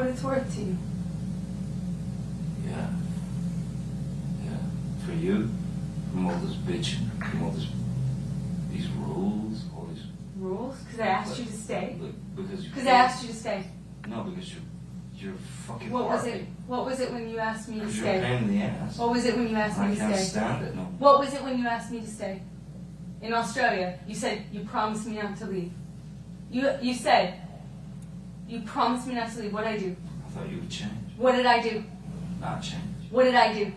[0.00, 0.78] What it's worth to you?
[2.66, 2.90] Yeah.
[4.44, 4.56] Yeah.
[5.04, 5.50] For you,
[6.10, 7.66] from all this bitching, from all this,
[8.72, 10.04] these rules, all these.
[10.38, 10.78] Rules?
[10.80, 11.96] Because I asked you to stay?
[12.00, 12.64] Look, because.
[12.64, 13.64] Because I asked you to stay.
[14.08, 14.62] No, because you're,
[15.16, 15.34] you're
[15.66, 15.90] fucking.
[15.90, 16.46] What was it?
[16.66, 18.20] What was it when you asked me to Because you're stay?
[18.20, 18.98] pain in the ass.
[18.98, 20.06] What was it when you asked I me to stay?
[20.06, 20.30] I can't stay?
[20.30, 20.82] stand it, no.
[20.98, 22.42] What was it when you asked me to stay?
[23.20, 25.72] In Australia, you said you promised me not to leave.
[26.50, 27.49] You you said
[28.50, 29.52] you promised me not to leave.
[29.52, 29.96] What did I do?
[30.26, 30.90] I thought you would change.
[31.16, 31.84] What did I do?
[32.40, 32.82] Not change.
[33.10, 33.72] What did I do?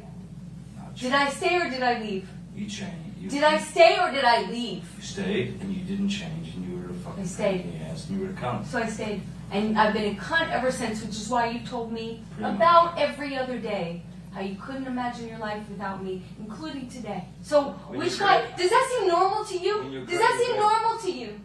[0.77, 1.01] Not change.
[1.01, 2.27] Did I stay or did I leave?
[2.55, 2.97] You changed.
[3.19, 4.83] You, Did I stay or did I leave?
[4.97, 7.81] You stayed and you didn't change and you were a fucking I stayed.
[7.89, 8.65] ass and you were a cunt.
[8.65, 9.21] So I stayed.
[9.51, 12.55] And I've been a cunt ever since, which is why you told me Pretty much.
[12.55, 14.03] about every other day
[14.33, 17.23] how you couldn't imagine your life without me, including today.
[17.43, 20.05] So, When which guy, does that seem normal to you?
[20.05, 21.39] Does that seem normal to you?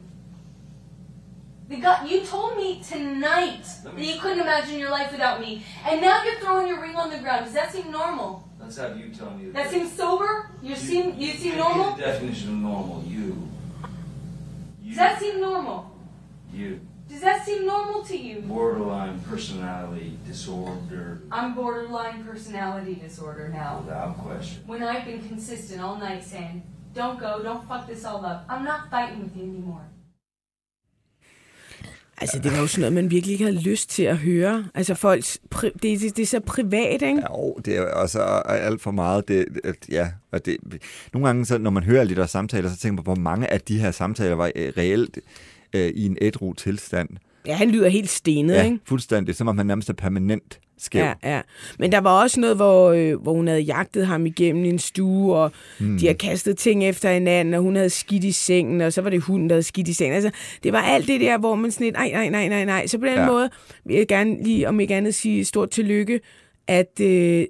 [1.69, 5.62] The guy, you told me tonight Let that you couldn't imagine your life without me,
[5.87, 7.45] and now you're throwing your ring on the ground.
[7.45, 8.49] Does that seem normal?
[8.59, 9.47] Let's have you tell me.
[9.47, 10.51] That that seems sober?
[10.62, 11.97] You seem, you seem Give me normal?
[11.97, 13.05] The definition of normal.
[13.07, 13.49] You.
[14.87, 15.95] Does that seem normal?
[16.53, 16.81] You.
[17.07, 18.41] Does that seem normal to you?
[18.41, 21.23] Borderline personality disorder.
[21.31, 23.81] I'm borderline personality disorder now.
[23.81, 24.62] Without question.
[24.66, 26.62] When I've been consistent all night saying,
[26.95, 28.47] don't go, don't fuck this all up.
[28.49, 29.87] I'm not fighting with you anymore.
[32.21, 34.64] Altså, det var jo sådan noget, man virkelig ikke havde lyst til at høre.
[34.75, 37.23] Altså, folks, det, det, det er så privat, ikke?
[37.31, 39.29] Jo, det er også alt for meget.
[39.29, 39.47] Det,
[39.91, 40.57] ja, og det,
[41.12, 43.61] nogle gange, så, når man hører de der samtaler, så tænker man, hvor mange af
[43.61, 45.19] de her samtaler var øh, reelt
[45.73, 47.09] øh, i en ædru tilstand.
[47.47, 48.79] Ja, han lyder helt stenet, Ja, ikke?
[48.85, 49.35] fuldstændig.
[49.35, 51.03] Som om han nærmest er permanent skæv.
[51.05, 51.41] Ja, ja.
[51.79, 55.35] Men der var også noget, hvor, øh, hvor hun havde jagtet ham igennem en stue,
[55.37, 55.99] og mm.
[55.99, 59.11] de har kastet ting efter hinanden, og hun havde skidt i sengen, og så var
[59.11, 60.14] det hunden, der havde skidt i sengen.
[60.14, 60.31] Altså,
[60.62, 62.87] det var alt det der, hvor man sådan lidt, nej, nej, nej, nej, nej.
[62.87, 63.26] Så på den Ja.
[63.26, 63.51] måde
[63.85, 66.20] vil jeg gerne lige, om ikke andet, sige stort tillykke,
[66.66, 67.45] at øh,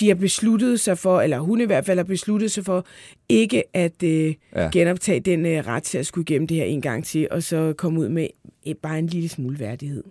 [0.00, 2.86] de har besluttet sig for, eller hun i hvert fald har besluttet sig for,
[3.28, 4.68] ikke at øh, Ja.
[4.72, 7.74] genoptage den øh, ret til at skulle igennem det her en gang til, og så
[7.78, 8.26] komme ud med
[8.68, 10.02] øh, bare en lille smule værdighed.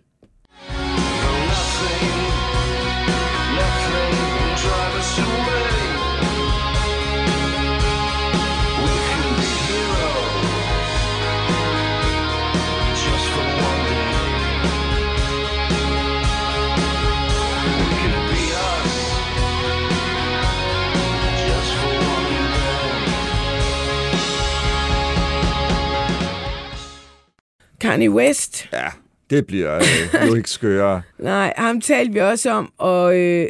[27.81, 28.87] Kanye West, Ja,
[29.29, 31.01] det bliver øh, jo ikke skøre.
[31.19, 33.47] Nej, ham talte vi også om, og øh,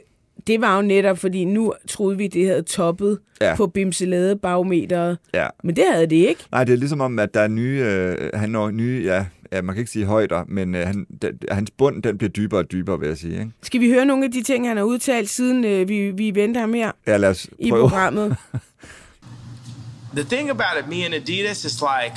[0.47, 3.55] det var jo netop, fordi nu troede vi, det havde toppet Ja.
[3.55, 5.17] på bimselade barometeret.
[5.33, 5.47] Ja.
[5.63, 6.43] Men det havde det ikke.
[6.51, 9.61] Nej, det er ligesom om, at der er nye, øh, han når nye, ja, ja,
[9.61, 12.71] man kan ikke sige højder, men øh, han, den, hans bund, den bliver dybere og
[12.71, 13.33] dybere, vil jeg sige.
[13.33, 13.51] Ikke?
[13.61, 16.61] Skal vi høre nogle af de ting, han har udtalt, siden øh, vi, vi venter
[16.61, 17.89] ham her Ja, lad os i prøve.
[17.89, 18.35] programmet?
[20.15, 22.15] The thing about it, me and Adidas, is like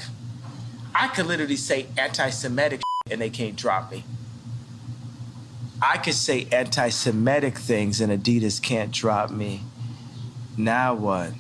[0.95, 2.81] I could literally say anti-Semitic
[3.13, 3.99] and they can't drop me.
[5.93, 9.61] I could say anti-Semitic things and Adidas can't drop me.
[10.57, 11.31] Now what?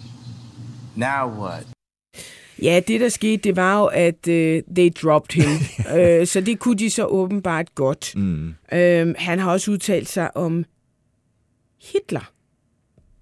[0.97, 1.65] Now what?
[2.63, 5.51] Ja, det der skete, det var jo, at øh, they dropped him.
[5.99, 8.13] øh, så det kunne de så åbenbart godt.
[8.17, 8.55] Mm.
[8.73, 10.65] Øh, han har også udtalt sig om
[11.93, 12.31] Hitler.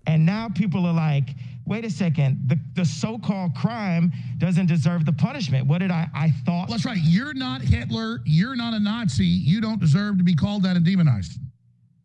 [0.07, 1.35] And now people are like,
[1.67, 5.67] wait a second, the, the so called crime doesn't deserve the punishment.
[5.67, 6.69] What did I, I thought?
[6.69, 6.99] That's right.
[7.03, 8.21] You're not Hitler.
[8.25, 9.25] You're not a Nazi.
[9.25, 11.39] You don't deserve to be called that and demonized.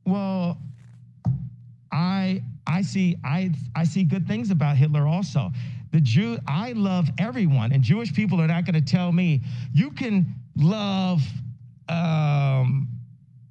[0.05, 0.57] Well,
[1.91, 5.51] I I see I I see good things about Hitler also.
[5.91, 9.41] The Jew I love everyone, and Jewish people are not going to tell me
[9.73, 11.21] you can love,
[11.89, 12.87] um,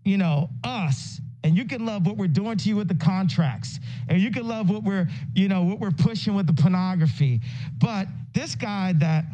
[0.04, 3.78] you know, us, and you can love what we're doing to you with the contracts,
[4.08, 7.40] and you can love what we're you know what we're pushing with the pornography,
[7.78, 9.24] but this guy that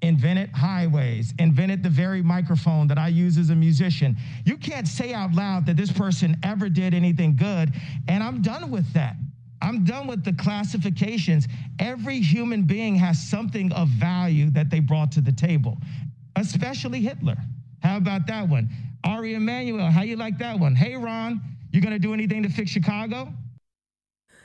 [0.00, 4.16] invented highways, invented the very microphone that I use as a musician.
[4.44, 7.74] You can't say out loud that this person ever did anything good,
[8.06, 9.16] and I'm done with that.
[9.60, 11.48] I'm done with the classifications.
[11.80, 15.78] Every human being has something of value that they brought to the table,
[16.36, 17.36] especially Hitler.
[17.82, 18.68] How about that one?
[19.04, 20.76] Ari Emanuel, how you like that one?
[20.76, 21.40] Hey, Ron,
[21.74, 23.26] you gonna do anything to fix Chicago?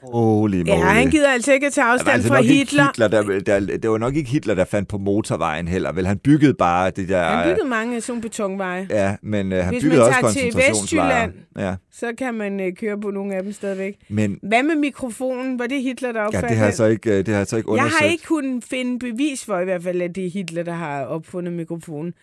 [0.04, 0.68] Holy moly.
[0.68, 2.86] Ja, han gider altså ikke at tage afstand altså fra Hitler.
[2.88, 6.08] Hitler der, der, det var nok ikke Hitler, der fandt på motorvejen heller, vel?
[6.08, 7.24] Han byggede bare det der...
[7.24, 8.88] Han byggede mange af sådan betonveje.
[8.90, 10.60] Ja, men øh, han Hvis byggede man også tager til.
[10.70, 13.96] Vestjylland, Ja, så kan man øh, køre på nogle af dem stadigvæk.
[14.10, 15.60] men Hvad med mikrofonen?
[15.60, 17.48] Var det Hitler, der ja, opfandt det har jeg så ikke, øh, det har jeg
[17.48, 18.02] så ikke Jeg undersøgt.
[18.02, 21.04] har ikke kunnet finde bevis for i hvert fald, at det er Hitler, der har
[21.06, 22.14] opfundet mikrofonen.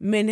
[0.00, 0.30] Men,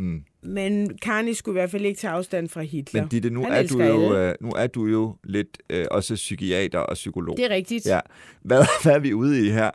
[0.00, 0.20] Mm.
[0.42, 3.00] Men Kanye skulle i hvert fald ikke tage afstand fra Hitler.
[3.02, 4.28] Men Ditte, nu Han er, du jo, alle.
[4.28, 7.36] øh, nu er du jo lidt øh, også psykiater og psykolog.
[7.36, 7.86] Det er rigtigt.
[7.86, 8.00] Ja.
[8.42, 9.70] Hvad, hvad er vi ude i her?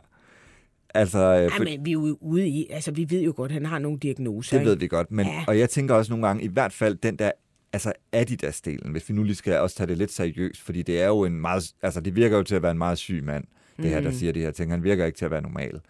[0.94, 3.50] Altså, øh, Ej, for, men vi er jo ude i, altså vi ved jo godt,
[3.50, 4.56] at han har nogle diagnoser.
[4.58, 4.80] det ved ikke?
[4.80, 5.10] vi godt.
[5.10, 5.44] Men, Ja.
[5.48, 7.30] Og jeg tænker også nogle gange, i hvert fald den der
[7.72, 11.06] altså Adidas-delen, hvis vi nu lige skal også tage det lidt seriøst, fordi det er
[11.06, 13.44] jo en meget, altså det virker jo til at være en meget syg mand,
[13.76, 14.18] det her, der Mhm.
[14.18, 14.70] siger de her ting.
[14.70, 15.80] Han virker ikke til at være normal.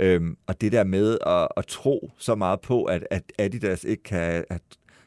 [0.00, 4.02] Øhm, og det der med at, at tro så meget på, at, at Adidas ikke
[4.02, 4.62] kan, at,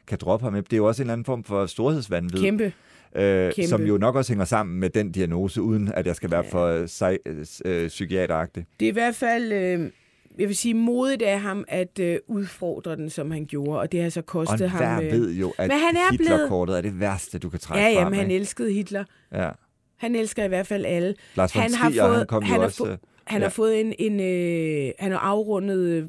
[0.06, 2.40] kan droppe ham, det er jo også en eller anden form for storhedsvandvid.
[2.42, 2.72] Kæmpe.
[3.16, 3.68] Øh, Kæmpe.
[3.68, 6.66] som jo nok også hænger sammen med den diagnose, uden at jeg skal være for
[6.66, 7.18] øh, sej,
[7.64, 8.66] øh, psykiateragtig.
[8.80, 9.90] Det er i hvert fald, øh,
[10.38, 14.02] jeg vil sige, modigt af ham at øh, udfordre den, som han gjorde, og det
[14.02, 14.80] har så kostet Og ham...
[14.80, 16.30] hver øh, ved jo, at Men han er blevet...
[16.32, 18.12] Hitlerkortet er det værste, du kan trække Ja, ja, frem.
[18.12, 19.04] men han elskede Hitler.
[19.32, 19.50] Ja.
[19.96, 21.14] Han elsker i hvert fald alle.
[21.34, 23.40] Lars von han har Trier, fået, han kom jo han har, også, få, øh, han
[23.40, 23.44] ja.
[23.44, 26.08] har fået en, en øh, han har afrundet, øh,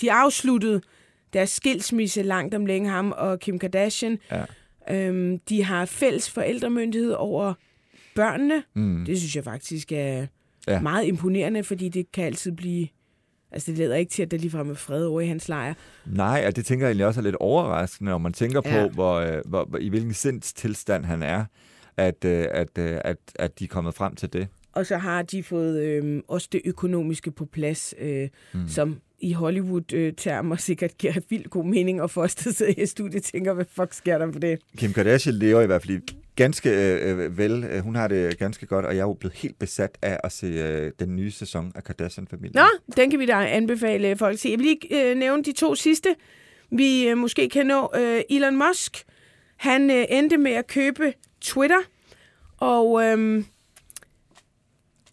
[0.00, 0.84] de har afsluttet
[1.32, 4.18] deres skilsmisse langt om længe, ham og Kim Kardashian.
[4.30, 4.44] Ja.
[4.90, 7.54] Øhm, de har fælles forældremyndighed over
[8.14, 8.62] børnene.
[8.74, 9.04] Mm.
[9.04, 10.26] Det synes jeg faktisk er
[10.66, 10.72] Ja.
[10.72, 10.80] ja.
[10.80, 12.88] meget imponerende, fordi det kan altid blive...
[13.52, 15.74] Altså, det leder ikke til, at der ligefrem er fred over i hans lejr.
[16.06, 18.86] Nej, og det tænker jeg egentlig også er lidt overraskende, når man tænker Ja.
[18.86, 21.44] på, hvor, øh, hvor, hvor, i hvilken sindstilstand han er,
[21.96, 24.48] at, øh, at, øh, at, at de er kommet frem til det.
[24.72, 28.68] Og så har de fået øh, også det økonomiske på plads, øh, Mm.
[28.68, 33.22] som i Hollywood-termer sikkert giver vildt god mening, og for os, der sidder i studiet,
[33.22, 34.58] tænker, hvad fuck sker der for det?
[34.76, 36.00] Kim Kardashian lever i hvert fald
[36.36, 37.64] ganske øh, øh, vel.
[37.64, 40.32] Øh, Hun har det ganske godt, og jeg er jo blevet helt besat af at
[40.32, 42.52] se øh, den nye sæson af Kardashian-familien.
[42.54, 44.48] Nå, den kan vi da anbefale folk at se.
[44.48, 46.08] Jeg vil lige øh, nævne de to sidste.
[46.70, 49.04] Vi øh, måske kan nå øh, Elon Musk.
[49.56, 51.78] Han øh, endte med at købe Twitter,
[52.56, 53.44] og øhm,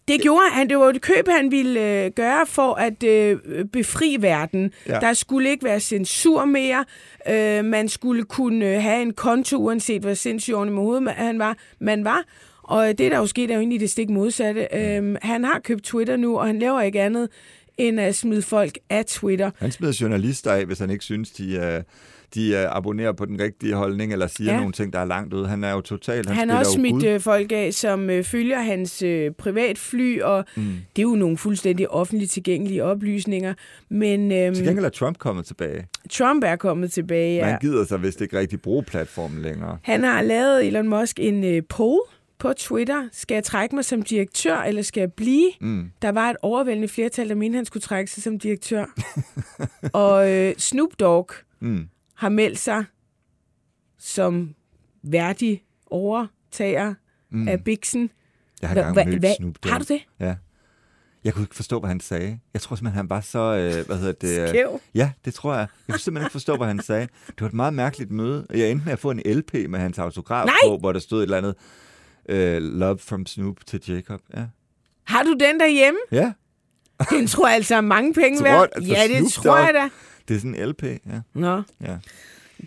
[0.08, 0.68] det gjorde han.
[0.68, 3.38] Det var et køb, han ville øh, gøre for at øh,
[3.72, 4.72] befri verden.
[4.88, 4.98] Ja.
[4.98, 6.84] Der skulle ikke være censur mere.
[7.28, 11.38] Øh, man skulle kunne øh, have en konto, uanset hvor sindssygt ordentlig med hovedet han
[11.38, 12.24] var, man var.
[12.62, 14.68] Og det, der jo skete, er jo egentlig det stik modsatte.
[14.72, 17.28] Øh, han har købt Twitter nu, og han laver ikke andet
[17.78, 19.50] end at smide folk af Twitter.
[19.58, 21.84] Han smider journalister af, hvis han ikke synes, de, uh,
[22.34, 24.58] de uh, abonnerer på den rigtige holdning, eller siger Ja.
[24.58, 25.48] nogle ting, der er langt ude.
[25.48, 26.30] Han er jo totalt...
[26.30, 30.62] Han, har også smidt øh, folk af, som øh, følger hans øh, privatfly, og Mm.
[30.96, 33.54] det er jo nogle fuldstændig offentligt tilgængelige oplysninger.
[33.90, 35.86] Men øhm, Til gengæld er Trump kommet tilbage.
[36.10, 37.34] Trump er kommet tilbage.
[37.36, 37.44] Ja.
[37.46, 37.50] Ja.
[37.52, 39.78] Man gider sig vist ikke rigtig bruge platformen længere.
[39.82, 42.00] Han har lavet Elon Musk en øh, poll
[42.38, 43.08] på Twitter.
[43.12, 45.50] Skal jeg trække mig som direktør, eller skal jeg blive?
[45.60, 45.90] Mm.
[46.02, 48.84] Der var et overvældende flertal, der mente, han skulle trække sig som direktør.
[49.92, 51.88] og øh, Snoop Dogg Mm.
[52.16, 52.84] Har meldt sig
[53.98, 54.54] som
[55.02, 56.94] værdig overtager
[57.30, 57.48] Mm.
[57.48, 58.10] af Bixen.
[58.62, 59.72] Jeg har engang mødt Snoop Dogg.
[59.72, 60.00] Har du det?
[60.20, 60.34] Ja.
[61.24, 62.38] Jeg kunne ikke forstå, hvad han sagde.
[62.54, 63.38] Jeg tror simpelthen, han var så...
[63.38, 64.40] Øh, hvad hedder det?
[64.42, 64.80] øh, Skæv.
[64.94, 65.66] Ja, det tror jeg.
[65.88, 67.08] Jeg kunne simpelthen ikke forstå, hvad han sagde.
[67.26, 68.46] Det var et meget mærkeligt møde.
[68.50, 70.54] Jeg endte med at få en LP med hans autograf Nej!
[70.66, 71.54] på, hvor der stod et eller andet
[72.28, 74.20] øh, Love from Snoop til Jacob.
[74.36, 74.44] Ja.
[75.04, 76.00] Har du den derhjemme?
[76.12, 76.32] Ja.
[77.10, 78.68] Den tror jeg altså er mange penge værd.
[78.82, 79.82] Ja, det Snoop tror jeg Dogg.
[79.82, 79.88] da.
[80.28, 81.20] Det er sådan en LP, ja.
[81.34, 81.96] Nå, ja.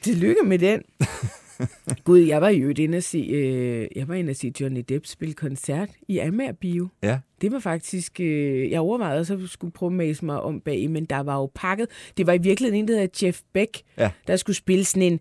[0.01, 0.81] tillykke med den.
[2.03, 5.05] Gud, jeg var jo inde at se, øh, jeg var inde at se Johnny Depp
[5.05, 6.87] spille koncert i Amager Bio.
[7.03, 7.19] Ja.
[7.41, 10.89] Det var faktisk, øh, jeg overvejede også at skulle prøve at mase mig om bag,
[10.89, 11.87] men der var jo pakket.
[12.17, 14.11] Det var i virkeligheden en, der hedder Jeff Beck, Ja.
[14.27, 15.19] der skulle spille sådan en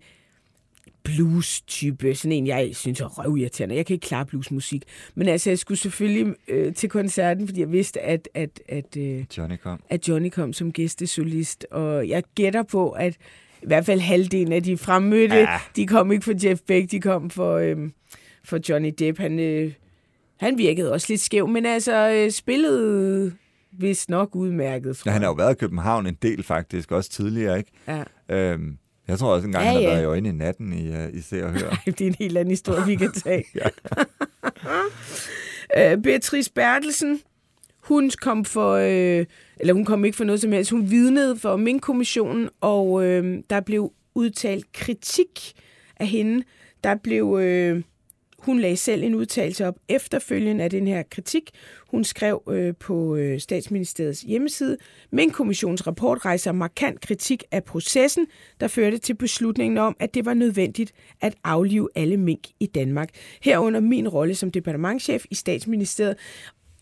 [1.17, 3.75] blues-type, sådan en, jeg synes er røvirriterende.
[3.77, 4.83] Jeg kan ikke klare bluesmusik.
[5.15, 9.25] Men altså, jeg skulle selvfølgelig øh, til koncerten, fordi jeg vidste, at, at, at, øh,
[9.39, 9.81] Johnny kom.
[9.91, 11.67] at Johnny kom som gæstesolist.
[11.71, 13.15] Og jeg gætter på, at
[13.63, 15.59] i hvert fald halvdelen af de fremmødte, Ja.
[15.77, 17.77] de kom ikke for Jeff Beck, de kom for, øh,
[18.45, 19.19] for Johnny Depp.
[19.19, 19.73] Han, øh,
[20.41, 23.33] han virkede også lidt skæv, men altså øh, spillede
[23.73, 27.11] vist nok udmærket, tror Ja, han har jo været i København en del faktisk, også
[27.11, 27.71] tidligere, ikke?
[27.89, 28.03] Ja.
[28.37, 28.79] Øhm,
[29.09, 29.89] jeg tror også engang, Ja, han har ja.
[29.91, 31.83] været i øjne i natten i, uh, i Se og Hør.
[31.87, 33.45] det er en helt anden historie, vi kan tage.
[33.55, 33.69] ja.
[35.77, 37.21] Øh, Beatrice Bertelsen,
[37.83, 41.57] hun kom for, øh, eller hun kom ikke for noget som helst, hun vidnede for
[41.57, 45.53] Mink-kommissionen, og øh, der blev udtalt kritik
[45.97, 46.45] af hende.
[46.85, 47.83] Der blev, øh,
[48.39, 51.51] hun lagde selv en udtalelse op efterfølgende af den her kritik.
[51.91, 54.77] Hun skrev øh, på øh, statsministeriets hjemmeside,
[55.11, 58.27] men kommissionens rapport rejser markant kritik af processen,
[58.61, 63.09] der førte til beslutningen om, at det var nødvendigt at aflive alle mink i Danmark.
[63.43, 66.17] Herunder min rolle som departementchef i statsministeriet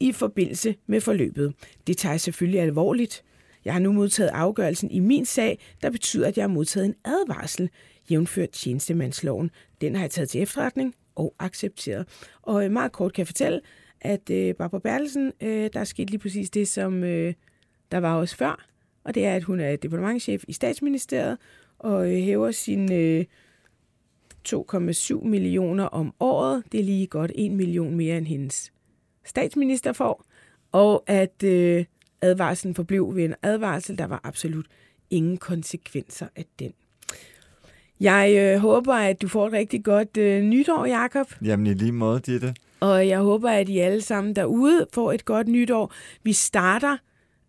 [0.01, 1.55] i forbindelse med forløbet.
[1.87, 3.23] Det tager jeg selvfølgelig alvorligt.
[3.65, 6.95] Jeg har nu modtaget afgørelsen i min sag, der betyder, at jeg har modtaget en
[7.05, 7.71] advarsel,
[8.11, 9.51] jævnført tjenestemandsloven.
[9.81, 12.09] Den har jeg taget til efterretning og accepteret.
[12.43, 13.61] Og øh, meget kort kan jeg fortælle,
[14.01, 17.35] at øh, Barbara Bertelsen, øh, der er sket lige præcis det, som øh,
[17.93, 18.67] der var også før,
[19.05, 21.39] og det er, at hun er departementchef i statsministeriet
[21.79, 23.25] og øh, hæver sin øh,
[24.49, 26.65] 2,7 millioner om året.
[26.73, 28.73] Det er lige godt 1 million mere end hendes
[29.25, 30.25] statsminister får,
[30.73, 31.85] og at øh,
[32.21, 33.99] advarslen forblev ved en advarsel.
[33.99, 34.67] Der var absolut
[35.11, 36.73] ingen konsekvenser af den.
[38.01, 41.27] Jeg øh, håber, at du får et rigtig godt øh, nytår, Jakob.
[41.45, 42.55] Jamen i lige måde, Ditte.
[42.81, 45.93] Og jeg håber, at I alle sammen derude får et godt nytår.
[46.23, 46.97] Vi starter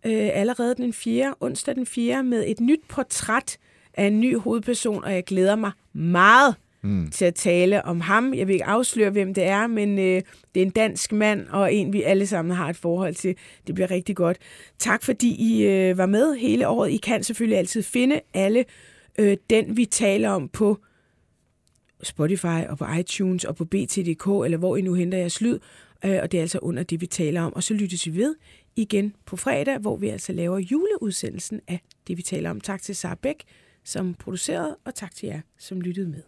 [0.06, 1.34] øh, allerede den 4.
[1.40, 2.22] onsdag den 4.
[2.22, 3.58] med et nyt portræt
[3.94, 7.10] af en ny hovedperson, og jeg glæder mig meget mm.
[7.10, 8.34] til at tale om ham.
[8.34, 10.22] Jeg vil ikke afsløre, hvem det er, men øh,
[10.54, 13.36] det er en dansk mand, og en, vi alle sammen har et forhold til.
[13.66, 14.38] Det bliver rigtig godt.
[14.78, 16.90] Tak, fordi I øh, var med hele året.
[16.90, 18.64] I kan selvfølgelig altid finde alle
[19.18, 20.78] øh, den, vi taler om på
[22.02, 25.58] Spotify og på iTunes og på BT.dk, eller hvor I nu henter jeres lyd.
[26.04, 27.54] Øh, og det er altså under det, vi taler om.
[27.54, 28.34] Og så lyttes vi ved
[28.76, 32.60] igen på fredag, hvor vi altså laver juleudsendelsen af det, vi taler om.
[32.60, 33.44] Tak til Sara Bæk,
[33.84, 36.22] som producerede, og tak til jer, som lyttede med.